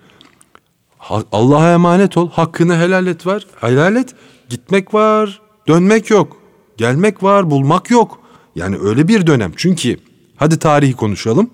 ha- 0.99 1.25
Allah'a 1.33 1.73
emanet 1.73 2.17
ol. 2.17 2.31
Hakkını 2.31 2.77
helal 2.77 3.07
et 3.07 3.27
var. 3.27 3.47
Helal 3.61 3.97
et. 3.97 4.15
Gitmek 4.49 4.95
var. 4.95 5.41
Dönmek 5.69 6.11
yok. 6.11 6.37
Gelmek 6.77 7.23
var. 7.23 7.51
Bulmak 7.51 7.91
yok. 7.91 8.21
Yani 8.57 8.79
öyle 8.83 9.09
bir 9.09 9.27
dönem. 9.27 9.53
Çünkü 9.57 9.97
hadi 10.39 10.59
tarihi 10.59 10.93
konuşalım. 10.93 11.51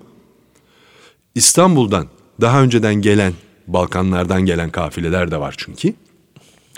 İstanbul'dan 1.34 2.08
daha 2.40 2.62
önceden 2.62 2.94
gelen 2.94 3.32
Balkanlardan 3.66 4.46
gelen 4.46 4.70
kafileler 4.70 5.30
de 5.30 5.40
var 5.40 5.54
çünkü. 5.58 5.94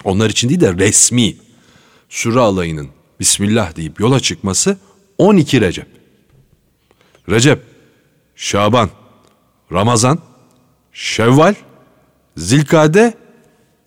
Onlar 0.05 0.31
için 0.31 0.49
değil 0.49 0.61
de 0.61 0.75
resmi 0.75 1.37
Sürre 2.09 2.41
alayının 2.41 2.89
Bismillah 3.21 3.77
deyip 3.77 4.01
yola 4.01 4.21
çıkması 4.21 4.79
12 5.19 5.61
Recep. 5.61 5.87
Recep, 7.31 7.63
Şaban, 8.37 8.91
Ramazan, 9.73 10.19
Şevval, 10.93 11.55
Zilkade, 12.37 13.15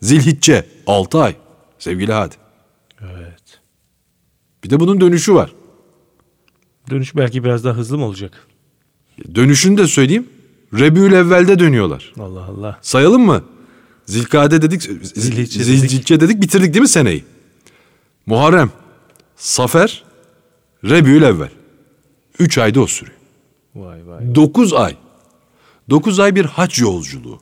Zilhicce 0.02 0.66
6 0.88 1.22
ay 1.22 1.36
sevgili 1.80 2.14
Hadi. 2.14 2.36
Evet. 3.02 3.60
Bir 4.64 4.70
de 4.70 4.80
bunun 4.80 5.02
dönüşü 5.02 5.34
var. 5.34 5.52
Dönüş 6.90 7.16
belki 7.16 7.44
biraz 7.44 7.64
daha 7.64 7.74
hızlı 7.74 7.98
mı 7.98 8.06
olacak? 8.06 8.48
Dönüşünü 9.36 9.78
de 9.78 9.88
söyleyeyim. 9.88 10.28
Rebül 10.74 11.12
evvelde 11.14 11.60
dönüyorlar. 11.60 12.14
Allah 12.20 12.44
Allah. 12.44 12.80
Sayalım 12.82 13.26
mı? 13.26 13.44
Zilkade 14.06 14.62
dedik, 14.62 14.82
Zilhicce 14.82 15.64
Zilhicce 15.64 16.20
dedik. 16.20 16.42
bitirdik 16.42 16.74
değil 16.74 16.82
mi 16.82 16.88
seneyi? 16.88 17.24
Muharrem, 18.26 18.72
Safer, 19.36 20.04
Rebül 20.84 21.22
evvel. 21.22 21.50
Üç 22.40 22.58
ayda 22.58 22.82
o 22.82 22.88
sürüyor. 22.88 23.18
Vay 23.76 24.08
vay. 24.08 24.36
9 24.36 24.74
ay. 24.74 24.96
9 25.90 26.20
ay 26.20 26.36
bir 26.36 26.46
hac 26.46 26.80
yolculuğu. 26.82 27.42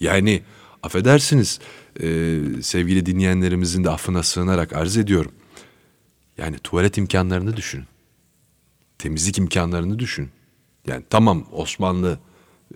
Yani 0.00 0.42
affedersiniz 0.82 1.60
e, 2.00 2.38
sevgili 2.62 3.06
dinleyenlerimizin 3.06 3.84
de 3.84 3.90
affına 3.90 4.22
sığınarak 4.22 4.72
arz 4.72 4.96
ediyorum. 4.96 5.32
Yani 6.38 6.58
tuvalet 6.58 6.98
imkanlarını 6.98 7.56
düşünün. 7.56 7.86
Temizlik 8.98 9.38
imkanlarını 9.38 9.98
düşün. 9.98 10.30
Yani 10.86 11.04
tamam 11.10 11.46
Osmanlı 11.52 12.18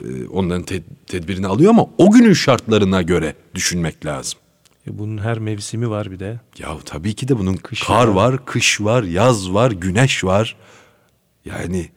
e, 0.04 0.26
onların 0.26 0.62
te- 0.62 0.82
tedbirini 1.06 1.46
alıyor 1.46 1.70
ama 1.70 1.86
o 1.98 2.10
günün 2.10 2.32
şartlarına 2.32 3.02
göre 3.02 3.34
düşünmek 3.54 4.06
lazım. 4.06 4.38
E 4.86 4.98
bunun 4.98 5.18
her 5.18 5.38
mevsimi 5.38 5.90
var 5.90 6.10
bir 6.10 6.20
de. 6.20 6.40
Ya 6.58 6.78
tabii 6.84 7.14
ki 7.14 7.28
de 7.28 7.38
bunun 7.38 7.56
Kış 7.56 7.82
kar 7.82 8.08
var. 8.08 8.14
var, 8.32 8.44
kış 8.46 8.80
var, 8.80 9.02
yaz 9.02 9.52
var, 9.54 9.70
güneş 9.70 10.24
var. 10.24 10.56
Yani 11.44 11.90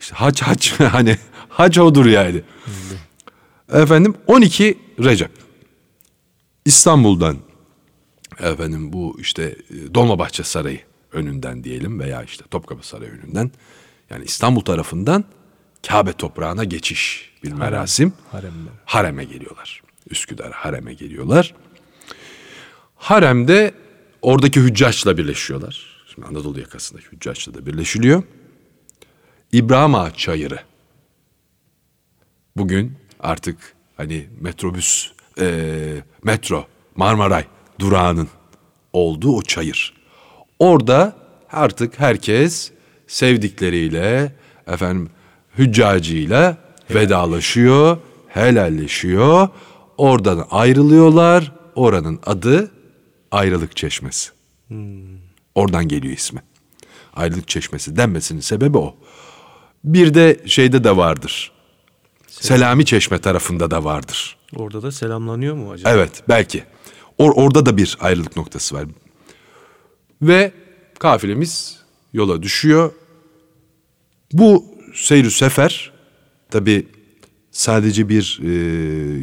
işte 0.00 0.14
hac 0.14 0.42
hac 0.42 0.70
hani 0.78 1.16
hac 1.48 1.78
odur 1.78 2.06
yani. 2.06 2.42
Efendim 3.72 4.14
12 4.26 4.78
Recep. 5.04 5.30
İstanbul'dan 6.64 7.36
efendim 8.40 8.92
bu 8.92 9.16
işte 9.20 9.42
e, 9.70 9.94
Dolmabahçe 9.94 10.42
Sarayı 10.42 10.80
önünden 11.12 11.64
diyelim 11.64 12.00
veya 12.00 12.22
işte 12.22 12.44
Topkapı 12.50 12.86
Sarayı 12.88 13.10
önünden 13.10 13.50
yani 14.10 14.24
İstanbul 14.24 14.60
tarafından 14.60 15.24
Kabe 15.88 16.12
toprağına 16.12 16.64
geçiş 16.64 17.32
bir 17.44 17.52
merasim. 17.52 18.12
Haremler. 18.32 18.72
Harem'e 18.84 19.24
geliyorlar. 19.24 19.82
Üsküdar 20.10 20.52
Harem'e 20.52 20.94
geliyorlar. 20.94 21.54
Harem'de 22.96 23.74
oradaki 24.22 24.60
hüccaçla 24.60 25.18
birleşiyorlar. 25.18 26.04
Şimdi 26.14 26.26
Anadolu 26.28 26.60
yakasındaki 26.60 27.06
hüccaçla 27.06 27.54
da 27.54 27.66
birleşiliyor. 27.66 28.22
İbrahim 29.52 29.94
Ağa 29.94 30.10
Çayırı. 30.10 30.58
Bugün 32.56 32.96
artık 33.20 33.74
hani 33.96 34.28
metrobüs, 34.40 35.12
eee, 35.40 36.04
metro, 36.22 36.66
Marmaray 36.96 37.44
durağının 37.78 38.28
olduğu 38.92 39.36
o 39.36 39.42
çayır. 39.42 39.97
Orada 40.58 41.16
artık 41.52 42.00
herkes 42.00 42.70
sevdikleriyle, 43.06 44.32
efendim 44.66 45.10
hüccacıyla 45.58 46.56
vedalaşıyor, 46.90 47.98
helalleşiyor. 48.28 49.48
Oradan 49.96 50.46
ayrılıyorlar. 50.50 51.52
Oranın 51.74 52.20
adı 52.26 52.70
Ayrılık 53.30 53.76
Çeşmesi. 53.76 54.30
Oradan 55.54 55.88
geliyor 55.88 56.14
ismi. 56.14 56.42
Ayrılık 57.14 57.48
Çeşmesi 57.48 57.96
denmesinin 57.96 58.40
sebebi 58.40 58.78
o. 58.78 58.94
Bir 59.84 60.14
de 60.14 60.40
şeyde 60.46 60.84
de 60.84 60.96
vardır. 60.96 61.52
Selami 62.26 62.84
Çeşme 62.84 63.18
tarafında 63.18 63.70
da 63.70 63.84
vardır. 63.84 64.36
Orada 64.56 64.82
da 64.82 64.92
selamlanıyor 64.92 65.54
mu 65.54 65.70
acaba? 65.72 65.90
Evet 65.90 66.22
belki. 66.28 66.64
Or- 67.18 67.34
orada 67.34 67.66
da 67.66 67.76
bir 67.76 67.96
ayrılık 68.00 68.36
noktası 68.36 68.74
var. 68.74 68.84
Ve 70.22 70.52
kafilemiz 70.98 71.78
yola 72.12 72.42
düşüyor. 72.42 72.92
Bu 74.32 74.64
seyir 74.94 75.30
sefer 75.30 75.92
tabi 76.50 76.86
sadece 77.50 78.08
bir 78.08 78.40
e, 78.42 78.48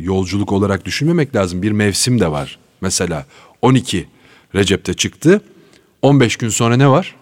yolculuk 0.01 0.51
olarak 0.51 0.85
düşünmemek 0.85 1.35
lazım. 1.35 1.61
Bir 1.61 1.71
mevsim 1.71 2.19
de 2.19 2.31
var. 2.31 2.59
Mesela 2.81 3.25
12 3.61 4.07
Recep'te 4.55 4.93
çıktı. 4.93 5.41
15 6.01 6.37
gün 6.37 6.49
sonra 6.49 6.77
ne 6.77 6.89
var? 6.89 7.15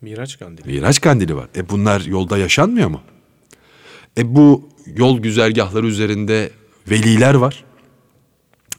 Miraç 0.00 0.38
kandili. 0.38 0.68
Miraç 0.68 1.00
kandili 1.00 1.36
var. 1.36 1.48
E 1.56 1.68
bunlar 1.68 2.00
yolda 2.00 2.38
yaşanmıyor 2.38 2.88
mu? 2.88 3.00
E 4.18 4.34
bu 4.34 4.68
yol 4.86 5.18
güzergahları 5.18 5.86
üzerinde 5.86 6.50
veliler 6.90 7.34
var. 7.34 7.64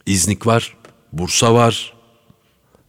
İznik 0.06 0.48
var. 0.48 0.78
Bursa 1.14 1.54
var. 1.54 1.94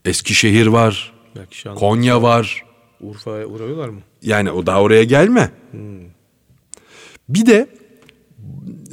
Eskişehir 0.04 0.66
var. 0.66 1.12
Belki 1.36 1.68
Konya 1.68 2.22
var. 2.22 2.64
Urfa'ya 3.00 3.46
uğrıyorlar 3.46 3.88
mı? 3.88 4.00
Yani 4.22 4.50
o 4.50 4.66
daha 4.66 4.82
oraya 4.82 5.04
gelme. 5.04 5.50
Bir 7.28 7.46
de 7.46 7.68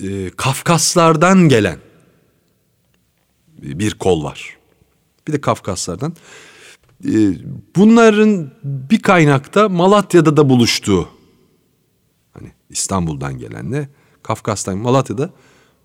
e, 0.03 0.29
Kafkaslardan 0.29 1.49
gelen 1.49 1.79
bir 3.61 3.93
kol 3.93 4.23
var. 4.23 4.57
Bir 5.27 5.33
de 5.33 5.41
Kafkaslardan. 5.41 6.15
E, 7.05 7.13
bunların 7.75 8.51
bir 8.63 9.01
kaynakta 9.01 9.69
Malatya'da 9.69 10.37
da 10.37 10.49
buluştuğu. 10.49 11.09
Hani 12.33 12.51
İstanbul'dan 12.69 13.37
gelenle 13.37 13.89
Kafkas'tan 14.23 14.77
Malatya'da 14.77 15.29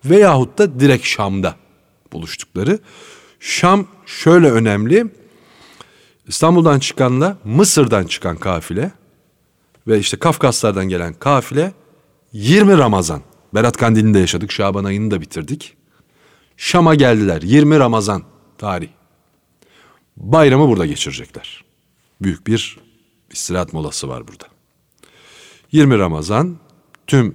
veyahut 0.05 0.59
da 0.59 0.81
direkt 0.81 1.05
Şam'da 1.05 1.57
buluştukları. 2.13 2.79
Şam 3.47 3.87
şöyle 4.07 4.51
önemli. 4.51 5.07
İstanbul'dan 6.27 6.79
çıkanla 6.79 7.39
Mısır'dan 7.45 8.05
çıkan 8.05 8.37
kafile 8.37 8.93
ve 9.87 9.99
işte 9.99 10.17
Kafkaslardan 10.17 10.89
gelen 10.89 11.15
kafile 11.15 11.73
20 12.33 12.79
Ramazan. 12.79 13.23
Berat 13.55 13.77
Kandili'ni 13.77 14.15
de 14.15 14.19
yaşadık. 14.19 14.53
Şaban 14.53 14.85
ayını 14.85 15.11
da 15.11 15.21
bitirdik. 15.21 15.77
Şam'a 16.57 16.95
geldiler. 16.95 17.43
20 17.43 17.79
Ramazan 17.79 18.23
tarih. 18.59 18.89
Bayramı 20.17 20.69
burada 20.69 20.87
geçirecekler. 20.87 21.65
Büyük 22.23 22.47
bir 22.47 22.79
istirahat 23.31 23.73
molası 23.73 24.09
var 24.09 24.29
burada. 24.29 24.47
20 25.73 25.99
Ramazan 25.99 26.57
tüm 27.07 27.35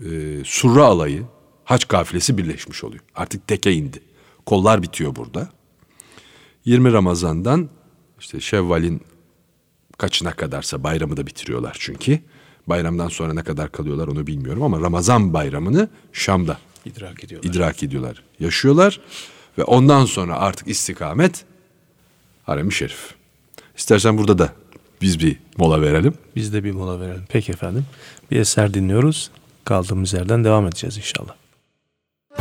e, 0.00 0.08
Surra 0.44 0.84
alayı 0.84 1.24
haç 1.64 1.88
kafilesi 1.88 2.38
birleşmiş 2.38 2.84
oluyor. 2.84 3.02
Artık 3.14 3.46
teke 3.46 3.72
indi. 3.72 4.07
Kollar 4.48 4.82
bitiyor 4.82 5.16
burada. 5.16 5.48
20 6.64 6.92
Ramazan'dan 6.92 7.68
işte 8.20 8.40
Şevval'in 8.40 9.00
kaçına 9.98 10.32
kadarsa 10.32 10.84
bayramı 10.84 11.16
da 11.16 11.26
bitiriyorlar 11.26 11.76
çünkü. 11.80 12.20
Bayramdan 12.66 13.08
sonra 13.08 13.34
ne 13.34 13.42
kadar 13.42 13.72
kalıyorlar 13.72 14.08
onu 14.08 14.26
bilmiyorum 14.26 14.62
ama 14.62 14.80
Ramazan 14.80 15.34
bayramını 15.34 15.88
Şam'da 16.12 16.58
İdrak 16.84 17.24
ediyorlar. 17.24 17.50
idrak 17.50 17.82
ediyorlar, 17.82 18.22
yaşıyorlar 18.40 19.00
ve 19.58 19.64
ondan 19.64 20.04
sonra 20.04 20.38
artık 20.38 20.68
istikamet 20.68 21.44
Harem-i 22.42 22.72
Şerif. 22.72 23.14
İstersen 23.76 24.18
burada 24.18 24.38
da 24.38 24.52
biz 25.02 25.20
bir 25.20 25.36
mola 25.56 25.82
verelim. 25.82 26.14
Biz 26.36 26.52
de 26.52 26.64
bir 26.64 26.72
mola 26.72 27.00
verelim. 27.00 27.24
Peki 27.28 27.52
efendim. 27.52 27.86
Bir 28.30 28.36
eser 28.36 28.74
dinliyoruz. 28.74 29.30
Kaldığımız 29.64 30.12
yerden 30.12 30.44
devam 30.44 30.66
edeceğiz 30.66 30.96
inşallah. 30.96 31.34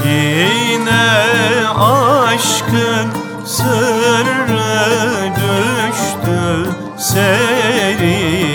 Yine 0.05 1.67
aşkın 1.67 3.11
sırrı 3.45 5.31
düştü 5.35 6.69
serime 6.97 8.47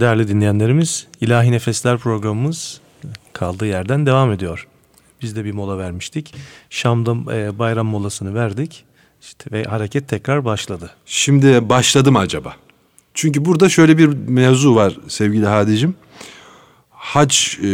Değerli 0.00 0.28
dinleyenlerimiz, 0.28 1.06
İlahi 1.20 1.52
Nefesler 1.52 1.98
programımız 1.98 2.80
kaldığı 3.32 3.66
yerden 3.66 4.06
devam 4.06 4.32
ediyor. 4.32 4.66
Biz 5.22 5.36
de 5.36 5.44
bir 5.44 5.52
mola 5.52 5.78
vermiştik. 5.78 6.34
Şam'da 6.70 7.36
e, 7.36 7.58
bayram 7.58 7.86
molasını 7.86 8.34
verdik. 8.34 8.84
İşte 9.22 9.50
ve 9.52 9.64
hareket 9.64 10.08
tekrar 10.08 10.44
başladı. 10.44 10.90
Şimdi 11.06 11.68
başladı 11.68 12.12
mı 12.12 12.18
acaba? 12.18 12.56
Çünkü 13.14 13.44
burada 13.44 13.68
şöyle 13.68 13.98
bir 13.98 14.06
mevzu 14.28 14.74
var 14.74 14.98
sevgili 15.08 15.46
Hadicim. 15.46 15.94
Hac 16.90 17.36
e, 17.64 17.70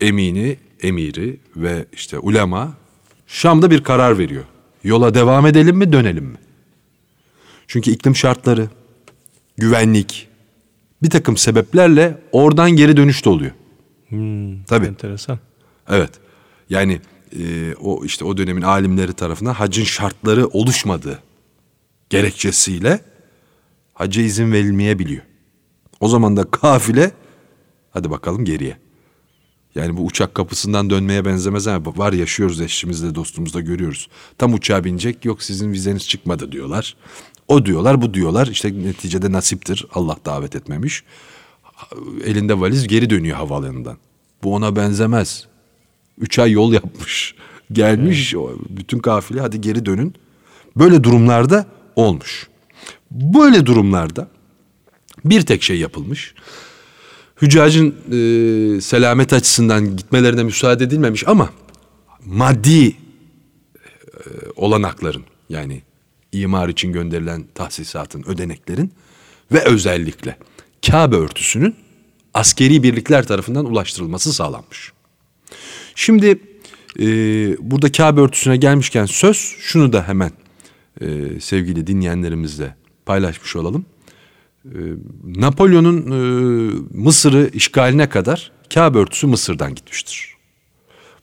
emini, 0.00 0.56
emiri 0.82 1.40
ve 1.56 1.84
işte 1.92 2.18
ulema 2.18 2.74
Şam'da 3.26 3.70
bir 3.70 3.84
karar 3.84 4.18
veriyor. 4.18 4.44
Yola 4.84 5.14
devam 5.14 5.46
edelim 5.46 5.76
mi 5.76 5.92
dönelim 5.92 6.24
mi? 6.24 6.38
Çünkü 7.66 7.90
iklim 7.90 8.16
şartları, 8.16 8.68
güvenlik 9.56 10.28
bir 11.02 11.10
takım 11.10 11.36
sebeplerle 11.36 12.18
oradan 12.32 12.70
geri 12.70 12.96
dönüş 12.96 13.24
de 13.24 13.28
oluyor. 13.28 13.52
Hmm, 14.08 14.62
Tabii. 14.64 14.86
Enteresan. 14.86 15.38
Evet. 15.88 16.10
Yani 16.70 17.00
e, 17.38 17.74
o 17.74 18.04
işte 18.04 18.24
o 18.24 18.36
dönemin 18.36 18.62
alimleri 18.62 19.12
tarafından 19.12 19.54
hacın 19.54 19.84
şartları 19.84 20.46
oluşmadığı 20.46 21.18
gerekçesiyle 22.10 23.00
hacca 23.94 24.22
izin 24.22 24.52
verilmeyebiliyor. 24.52 25.22
O 26.00 26.08
zaman 26.08 26.36
da 26.36 26.44
kafile 26.44 27.10
hadi 27.90 28.10
bakalım 28.10 28.44
geriye. 28.44 28.76
Yani 29.74 29.96
bu 29.96 30.04
uçak 30.04 30.34
kapısından 30.34 30.90
dönmeye 30.90 31.24
benzemez 31.24 31.66
ama 31.66 31.96
var 31.96 32.12
yaşıyoruz 32.12 32.60
eşimizle 32.60 33.14
dostumuzla 33.14 33.60
görüyoruz. 33.60 34.08
Tam 34.38 34.54
uçağa 34.54 34.84
binecek 34.84 35.24
yok 35.24 35.42
sizin 35.42 35.72
vizeniz 35.72 36.08
çıkmadı 36.08 36.52
diyorlar. 36.52 36.96
O 37.48 37.66
diyorlar 37.66 38.02
bu 38.02 38.14
diyorlar 38.14 38.46
işte 38.46 38.72
neticede 38.82 39.32
nasiptir 39.32 39.86
Allah 39.92 40.16
davet 40.24 40.56
etmemiş. 40.56 41.04
Elinde 42.24 42.60
valiz 42.60 42.88
geri 42.88 43.10
dönüyor 43.10 43.36
havaalanından. 43.36 43.96
Bu 44.42 44.54
ona 44.54 44.76
benzemez. 44.76 45.46
Üç 46.18 46.38
ay 46.38 46.50
yol 46.50 46.72
yapmış. 46.72 47.34
Gelmiş 47.72 48.34
o 48.34 48.50
bütün 48.68 48.98
kafile 48.98 49.40
hadi 49.40 49.60
geri 49.60 49.86
dönün. 49.86 50.14
Böyle 50.76 51.04
durumlarda 51.04 51.66
olmuş. 51.96 52.48
Böyle 53.10 53.66
durumlarda 53.66 54.28
bir 55.24 55.40
tek 55.40 55.62
şey 55.62 55.78
yapılmış. 55.78 56.34
Hüccacın 57.42 57.88
e, 57.88 58.80
selamet 58.80 59.32
açısından 59.32 59.96
gitmelerine 59.96 60.42
müsaade 60.42 60.84
edilmemiş 60.84 61.28
ama 61.28 61.50
maddi 62.24 62.88
e, 62.88 62.94
olanakların 64.56 65.22
yani 65.48 65.82
imar 66.40 66.68
için 66.68 66.92
gönderilen 66.92 67.44
tahsisatın, 67.54 68.24
ödeneklerin 68.26 68.92
ve 69.52 69.64
özellikle 69.64 70.36
Kabe 70.86 71.16
örtüsünün 71.16 71.74
askeri 72.34 72.82
birlikler 72.82 73.26
tarafından 73.26 73.64
ulaştırılması 73.64 74.32
sağlanmış. 74.32 74.92
Şimdi 75.94 76.38
e, 77.00 77.06
burada 77.70 77.92
Kabe 77.92 78.20
örtüsüne 78.20 78.56
gelmişken 78.56 79.06
söz 79.06 79.36
şunu 79.58 79.92
da 79.92 80.08
hemen 80.08 80.30
e, 81.00 81.06
sevgili 81.40 81.86
dinleyenlerimizle 81.86 82.74
paylaşmış 83.06 83.56
olalım. 83.56 83.86
E, 84.64 84.78
Napolyon'un 85.24 86.10
e, 86.10 86.16
Mısır'ı 86.90 87.50
işgaline 87.52 88.08
kadar 88.08 88.52
Kabe 88.74 88.98
örtüsü 88.98 89.26
Mısır'dan 89.26 89.74
gitmiştir. 89.74 90.36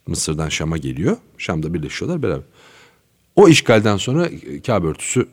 Mısır'dan 0.08 0.50
Şam'a 0.50 0.78
geliyor. 0.78 1.18
Şam'da 1.38 1.74
birleşiyorlar 1.74 2.24
beraber. 2.24 2.46
O 3.36 3.48
işgalden 3.48 3.98
sonra 3.98 4.30
Kabe 4.68 4.88
örtüsü 4.88 5.28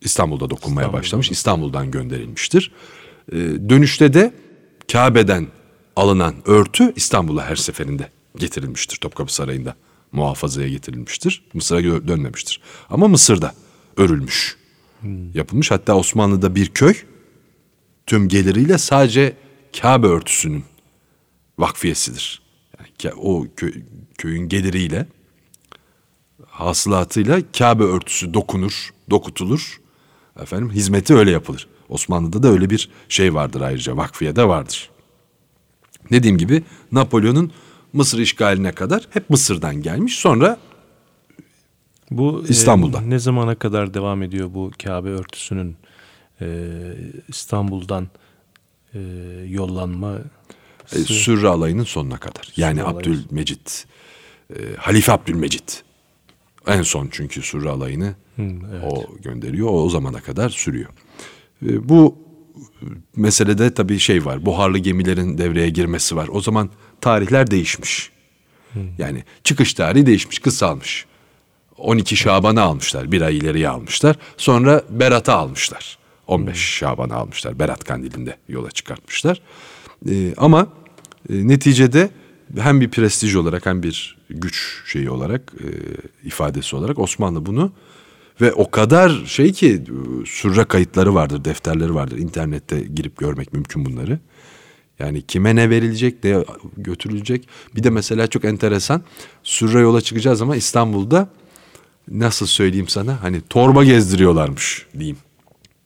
İstanbul'da 0.00 0.50
dokunmaya 0.50 0.82
İstanbul'da 0.82 1.02
başlamış. 1.02 1.30
İstanbul'dan 1.30 1.90
gönderilmiştir. 1.90 2.72
Ee, 3.32 3.36
dönüşte 3.68 4.14
de 4.14 4.34
Kabe'den 4.92 5.46
alınan 5.96 6.34
örtü 6.44 6.92
İstanbul'a 6.96 7.46
her 7.46 7.56
seferinde 7.56 8.08
getirilmiştir. 8.36 8.96
Topkapı 8.96 9.34
Sarayı'nda 9.34 9.76
muhafazaya 10.12 10.68
getirilmiştir. 10.68 11.44
Mısır'a 11.54 12.08
dönmemiştir. 12.08 12.60
Ama 12.90 13.08
Mısır'da 13.08 13.54
örülmüş. 13.96 14.56
Yapılmış. 15.34 15.70
Hatta 15.70 15.96
Osmanlı'da 15.96 16.54
bir 16.54 16.68
köy 16.68 16.94
tüm 18.06 18.28
geliriyle 18.28 18.78
sadece 18.78 19.36
Kabe 19.80 20.06
örtüsünün 20.06 20.64
vakfiyesidir. 21.58 22.42
Yani 23.02 23.14
o 23.14 23.44
kö- 23.44 23.82
köyün 24.18 24.48
geliriyle 24.48 25.06
hasılatıyla 26.52 27.40
Kabe 27.58 27.84
örtüsü 27.84 28.34
dokunur, 28.34 28.90
dokutulur. 29.10 29.80
Efendim 30.40 30.70
hizmeti 30.70 31.14
öyle 31.14 31.30
yapılır. 31.30 31.68
Osmanlı'da 31.88 32.42
da 32.42 32.48
öyle 32.48 32.70
bir 32.70 32.90
şey 33.08 33.34
vardır 33.34 33.60
ayrıca 33.60 33.96
vakfiye 33.96 34.36
de 34.36 34.48
vardır. 34.48 34.90
Dediğim 36.10 36.38
gibi 36.38 36.62
Napolyon'un 36.92 37.52
Mısır 37.92 38.18
işgaline 38.18 38.72
kadar 38.72 39.08
hep 39.10 39.30
Mısır'dan 39.30 39.74
gelmiş. 39.82 40.16
Sonra 40.18 40.58
Bu 42.10 42.44
e, 42.46 42.48
İstanbul'da. 42.48 43.00
ne 43.00 43.18
zamana 43.18 43.54
kadar 43.54 43.94
devam 43.94 44.22
ediyor 44.22 44.54
bu 44.54 44.70
Kabe 44.84 45.08
örtüsünün 45.08 45.76
e, 46.40 46.68
İstanbul'dan 47.28 48.08
e, 48.94 48.98
yollanma? 49.48 50.18
e, 50.92 50.98
Sürre 50.98 51.48
alayının 51.48 51.84
sonuna 51.84 52.16
kadar. 52.16 52.52
Yani 52.56 52.82
alayı. 52.82 52.96
Abdülmecit, 52.96 53.86
e, 54.50 54.56
Halife 54.78 55.12
Abdülmecit. 55.12 55.84
En 56.66 56.82
son 56.82 57.08
çünkü 57.10 57.42
Sürre 57.42 57.68
alayını 57.68 58.14
evet. 58.38 58.84
o 58.92 59.16
gönderiyor. 59.22 59.68
O, 59.68 59.82
o 59.82 59.88
zamana 59.88 60.20
kadar 60.20 60.48
sürüyor. 60.48 60.90
E, 61.66 61.88
bu 61.88 62.18
meselede 63.16 63.74
tabii 63.74 63.98
şey 63.98 64.24
var. 64.24 64.46
Buharlı 64.46 64.78
gemilerin 64.78 65.38
devreye 65.38 65.70
girmesi 65.70 66.16
var. 66.16 66.28
O 66.32 66.40
zaman 66.40 66.70
tarihler 67.00 67.50
değişmiş. 67.50 68.12
Yani 68.98 69.24
çıkış 69.44 69.74
tarihi 69.74 70.06
değişmiş, 70.06 70.38
kısalmış. 70.38 71.06
12 71.78 72.16
Şaban'ı 72.16 72.62
almışlar, 72.62 73.12
bir 73.12 73.20
ay 73.22 73.38
ileriye 73.38 73.68
almışlar. 73.68 74.16
Sonra 74.36 74.82
Berat'ı 74.90 75.32
almışlar. 75.32 75.98
15 76.26 76.58
Şaban'ı 76.58 77.14
almışlar. 77.14 77.58
Berat 77.58 77.84
Kandili'nde 77.84 78.36
yola 78.48 78.70
çıkartmışlar. 78.70 79.40
E, 80.10 80.34
ama 80.36 80.66
e, 81.30 81.48
neticede 81.48 82.10
hem 82.58 82.80
bir 82.80 82.90
prestij 82.90 83.36
olarak 83.36 83.66
hem 83.66 83.82
bir 83.82 84.18
güç 84.30 84.82
şeyi 84.86 85.10
olarak 85.10 85.52
e, 85.60 85.68
ifadesi 86.26 86.76
olarak 86.76 86.98
Osmanlı 86.98 87.46
bunu 87.46 87.72
ve 88.40 88.52
o 88.52 88.70
kadar 88.70 89.22
şey 89.26 89.52
ki 89.52 89.68
e, 89.68 90.26
sürre 90.26 90.64
kayıtları 90.64 91.14
vardır, 91.14 91.44
defterleri 91.44 91.94
vardır. 91.94 92.18
İnternette 92.18 92.80
girip 92.80 93.16
görmek 93.16 93.52
mümkün 93.52 93.84
bunları. 93.84 94.18
Yani 94.98 95.22
kime 95.22 95.56
ne 95.56 95.70
verilecek, 95.70 96.24
ne 96.24 96.44
götürülecek. 96.76 97.48
Bir 97.76 97.82
de 97.82 97.90
mesela 97.90 98.26
çok 98.26 98.44
enteresan 98.44 99.02
sürre 99.42 99.80
yola 99.80 100.00
çıkacağız 100.00 100.42
ama 100.42 100.56
İstanbul'da 100.56 101.28
nasıl 102.08 102.46
söyleyeyim 102.46 102.88
sana 102.88 103.22
hani 103.22 103.40
torba 103.40 103.84
gezdiriyorlarmış 103.84 104.86
diyeyim. 104.98 105.16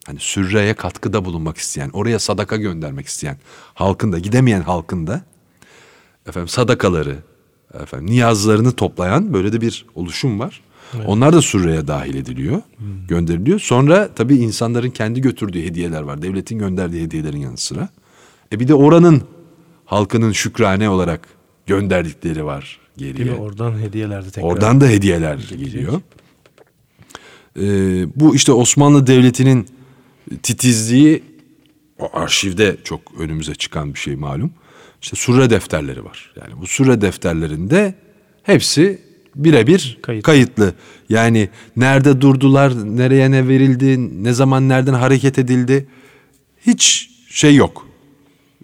Hani 0.05 0.19
sürreye 0.19 0.73
katkıda 0.73 1.25
bulunmak 1.25 1.57
isteyen, 1.57 1.89
oraya 1.89 2.19
sadaka 2.19 2.57
göndermek 2.57 3.07
isteyen 3.07 3.37
halkın 3.73 4.11
da 4.11 4.19
gidemeyen 4.19 4.61
halkın 4.61 5.07
da 5.07 5.21
efendim 6.27 6.47
sadakaları, 6.47 7.15
efendim 7.81 8.09
niyazlarını 8.09 8.71
toplayan 8.71 9.33
böyle 9.33 9.53
de 9.53 9.61
bir 9.61 9.85
oluşum 9.95 10.39
var. 10.39 10.61
Onlar 11.05 11.33
da 11.33 11.41
sürreye 11.41 11.87
dahil 11.87 12.15
ediliyor, 12.15 12.61
gönderiliyor. 13.07 13.59
Sonra 13.59 14.09
tabii 14.15 14.35
insanların 14.35 14.89
kendi 14.89 15.21
götürdüğü 15.21 15.63
hediyeler 15.63 16.01
var. 16.01 16.21
Devletin 16.21 16.59
gönderdiği 16.59 17.03
hediyelerin 17.03 17.37
yanı 17.37 17.57
sıra. 17.57 17.89
E 18.51 18.59
bir 18.59 18.67
de 18.67 18.73
oranın 18.73 19.21
halkının 19.85 20.31
şükrane 20.31 20.89
olarak 20.89 21.27
gönderdikleri 21.65 22.45
var 22.45 22.79
Değil 22.99 23.11
mi? 23.11 23.17
geriye. 23.17 23.35
Oradan 23.35 23.79
hediyeler 23.79 24.25
de 24.25 24.31
tekrar. 24.31 24.49
Oradan 24.49 24.81
da 24.81 24.87
hediyeler 24.87 25.37
geliyor. 25.57 26.01
Ee, 27.59 28.05
bu 28.15 28.35
işte 28.35 28.51
Osmanlı 28.51 29.07
Devleti'nin 29.07 29.67
titizliği 30.43 31.23
o 31.99 32.17
arşivde 32.17 32.77
çok 32.83 33.01
önümüze 33.19 33.55
çıkan 33.55 33.93
bir 33.93 33.99
şey 33.99 34.15
malum. 34.15 34.51
İşte 35.07 35.17
surre 35.17 35.49
defterleri 35.49 36.05
var. 36.05 36.31
Yani 36.35 36.61
bu 36.61 36.67
surre 36.67 37.01
defterlerinde 37.01 37.95
hepsi 38.43 39.01
birebir 39.35 39.97
Kayıt. 40.01 40.23
kayıtlı. 40.23 40.73
Yani 41.09 41.49
nerede 41.75 42.21
durdular, 42.21 42.97
nereye 42.97 43.31
ne 43.31 43.47
verildi, 43.47 44.23
ne 44.23 44.33
zaman 44.33 44.69
nereden 44.69 44.93
hareket 44.93 45.39
edildi. 45.39 45.87
Hiç 46.65 47.09
şey 47.29 47.55
yok. 47.55 47.87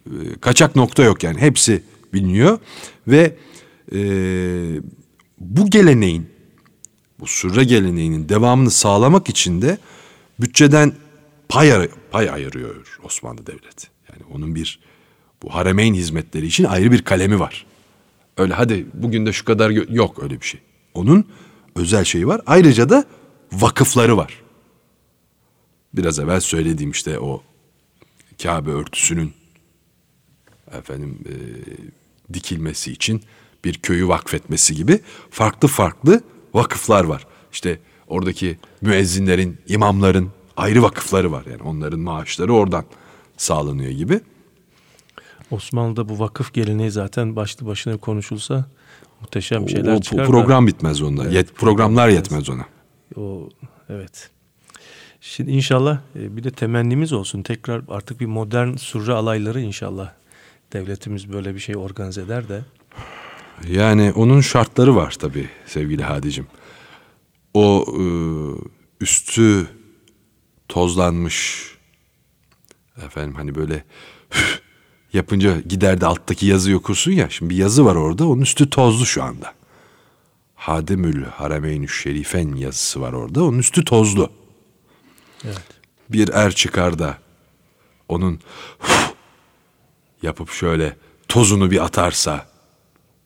Ee, 0.08 0.12
Kaçak 0.42 0.76
nokta 0.76 1.04
yok 1.04 1.24
yani. 1.24 1.42
Hepsi 1.42 1.84
biliniyor 2.14 2.60
ve 3.08 3.36
e, 3.94 4.00
bu 5.40 5.70
geleneğin 5.70 6.28
bu 7.20 7.28
sürre 7.28 7.64
geleneğinin 7.64 8.30
devamını 8.30 8.72
sağlamak 8.72 9.30
için 9.30 9.62
de 9.62 9.78
bütçeden 10.42 10.94
pay, 11.50 11.90
pay 12.12 12.30
ayırıyor 12.30 13.00
Osmanlı 13.04 13.48
Devleti. 13.48 13.88
Yani 14.10 14.22
onun 14.34 14.56
bir 14.56 14.80
bu 15.44 15.56
haremeyn 15.56 15.94
hizmetleri 15.94 16.46
için 16.46 16.64
ayrı 16.64 16.92
bir 16.92 17.02
kalemi 17.02 17.40
var. 17.40 17.66
Öyle 18.38 18.54
hadi 18.54 18.86
bugün 18.94 19.26
de 19.26 19.34
şu 19.34 19.46
kadar 19.46 19.70
yok 19.70 20.24
öyle 20.24 20.42
bir 20.42 20.46
şey. 20.46 20.62
Onun 20.94 21.28
özel 21.76 22.04
şeyi 22.04 22.28
var. 22.28 22.42
Ayrıca 22.46 22.90
da 22.90 23.06
vakıfları 23.52 24.18
var. 24.18 24.42
Biraz 25.94 26.20
evvel 26.20 26.40
söylediğim 26.40 26.92
işte 26.92 27.20
o 27.20 27.44
Kabe 28.44 28.72
örtüsünün 28.72 29.34
efendim 30.72 31.20
e, 31.26 31.34
dikilmesi 32.34 32.92
için 32.92 33.22
bir 33.64 33.74
köyü 33.74 34.08
vakfetmesi 34.08 34.76
gibi 34.76 35.00
farklı 35.30 35.68
farklı 35.68 36.22
vakıflar 36.54 37.04
var. 37.04 37.28
İşte 37.52 37.80
oradaki 38.08 38.58
müezzinlerin, 38.82 39.58
imamların 39.68 40.32
ayrı 40.58 40.82
vakıfları 40.82 41.32
var. 41.32 41.46
Yani 41.52 41.64
onların 41.64 42.00
maaşları 42.00 42.54
oradan 42.54 42.86
sağlanıyor 43.38 43.92
gibi. 43.92 44.22
Osmanlı'da 45.54 46.10
bu 46.10 46.20
vakıf 46.20 46.54
geleneği 46.54 46.92
zaten 46.92 47.36
başlı 47.36 47.66
başına 47.66 47.98
konuşulsa 47.98 48.66
muhteşem 49.22 49.64
O, 49.64 49.68
şeyler 49.68 49.96
o 49.96 50.02
çıkar. 50.02 50.20
da- 50.20 50.28
program 50.28 50.68
bitmez 50.68 51.02
onda. 51.02 51.24
Evet, 51.24 51.34
Yet, 51.34 51.56
programlar 51.56 52.08
bitmez. 52.10 52.24
yetmez 52.26 52.50
ona. 52.50 52.66
O 53.16 53.50
evet. 53.90 54.30
Şimdi 55.22 55.52
inşallah 55.52 56.00
e, 56.16 56.38
bir 56.38 56.44
de 56.44 56.52
temennimiz 56.52 57.14
olsun. 57.14 57.42
Tekrar 57.42 57.82
artık 57.90 58.20
bir 58.20 58.26
modern 58.26 58.76
surre 58.76 59.14
alayları 59.14 59.62
inşallah 59.62 60.12
devletimiz 60.74 61.34
böyle 61.34 61.56
bir 61.56 61.60
şey 61.60 61.76
organize 61.78 62.22
eder 62.22 62.50
de. 62.50 62.62
Yani 63.70 64.12
onun 64.16 64.42
şartları 64.42 64.96
var 64.96 65.16
tabii 65.20 65.50
sevgili 65.66 66.04
Hadicim. 66.04 66.48
O 67.54 67.86
e, 68.00 68.04
üstü 69.02 69.68
tozlanmış 70.68 71.68
efendim 73.06 73.36
hani 73.36 73.56
böyle 73.56 73.84
yapınca 75.14 75.60
gider 75.60 76.02
de 76.02 76.06
alttaki 76.06 76.46
yazı 76.46 76.76
okursun 76.76 77.12
ya. 77.12 77.30
Şimdi 77.30 77.50
bir 77.50 77.58
yazı 77.58 77.86
var 77.86 77.96
orada 77.96 78.28
onun 78.28 78.42
üstü 78.42 78.70
tozlu 78.70 79.06
şu 79.06 79.24
anda. 79.24 79.54
Hademül 80.56 81.24
Haremeynü 81.26 81.88
Şerifen 81.90 82.56
yazısı 82.56 83.02
var 83.02 83.14
orada 83.14 83.44
onun 83.44 83.60
üstü 83.60 83.86
tozlu. 83.86 84.30
Evet. 85.46 85.62
Bir 86.10 86.30
er 86.30 86.52
çıkar 86.56 87.00
da 87.00 87.18
onun 88.10 88.40
yapıp 90.22 90.50
şöyle 90.52 90.98
tozunu 91.28 91.72
bir 91.72 91.84
atarsa 91.84 92.48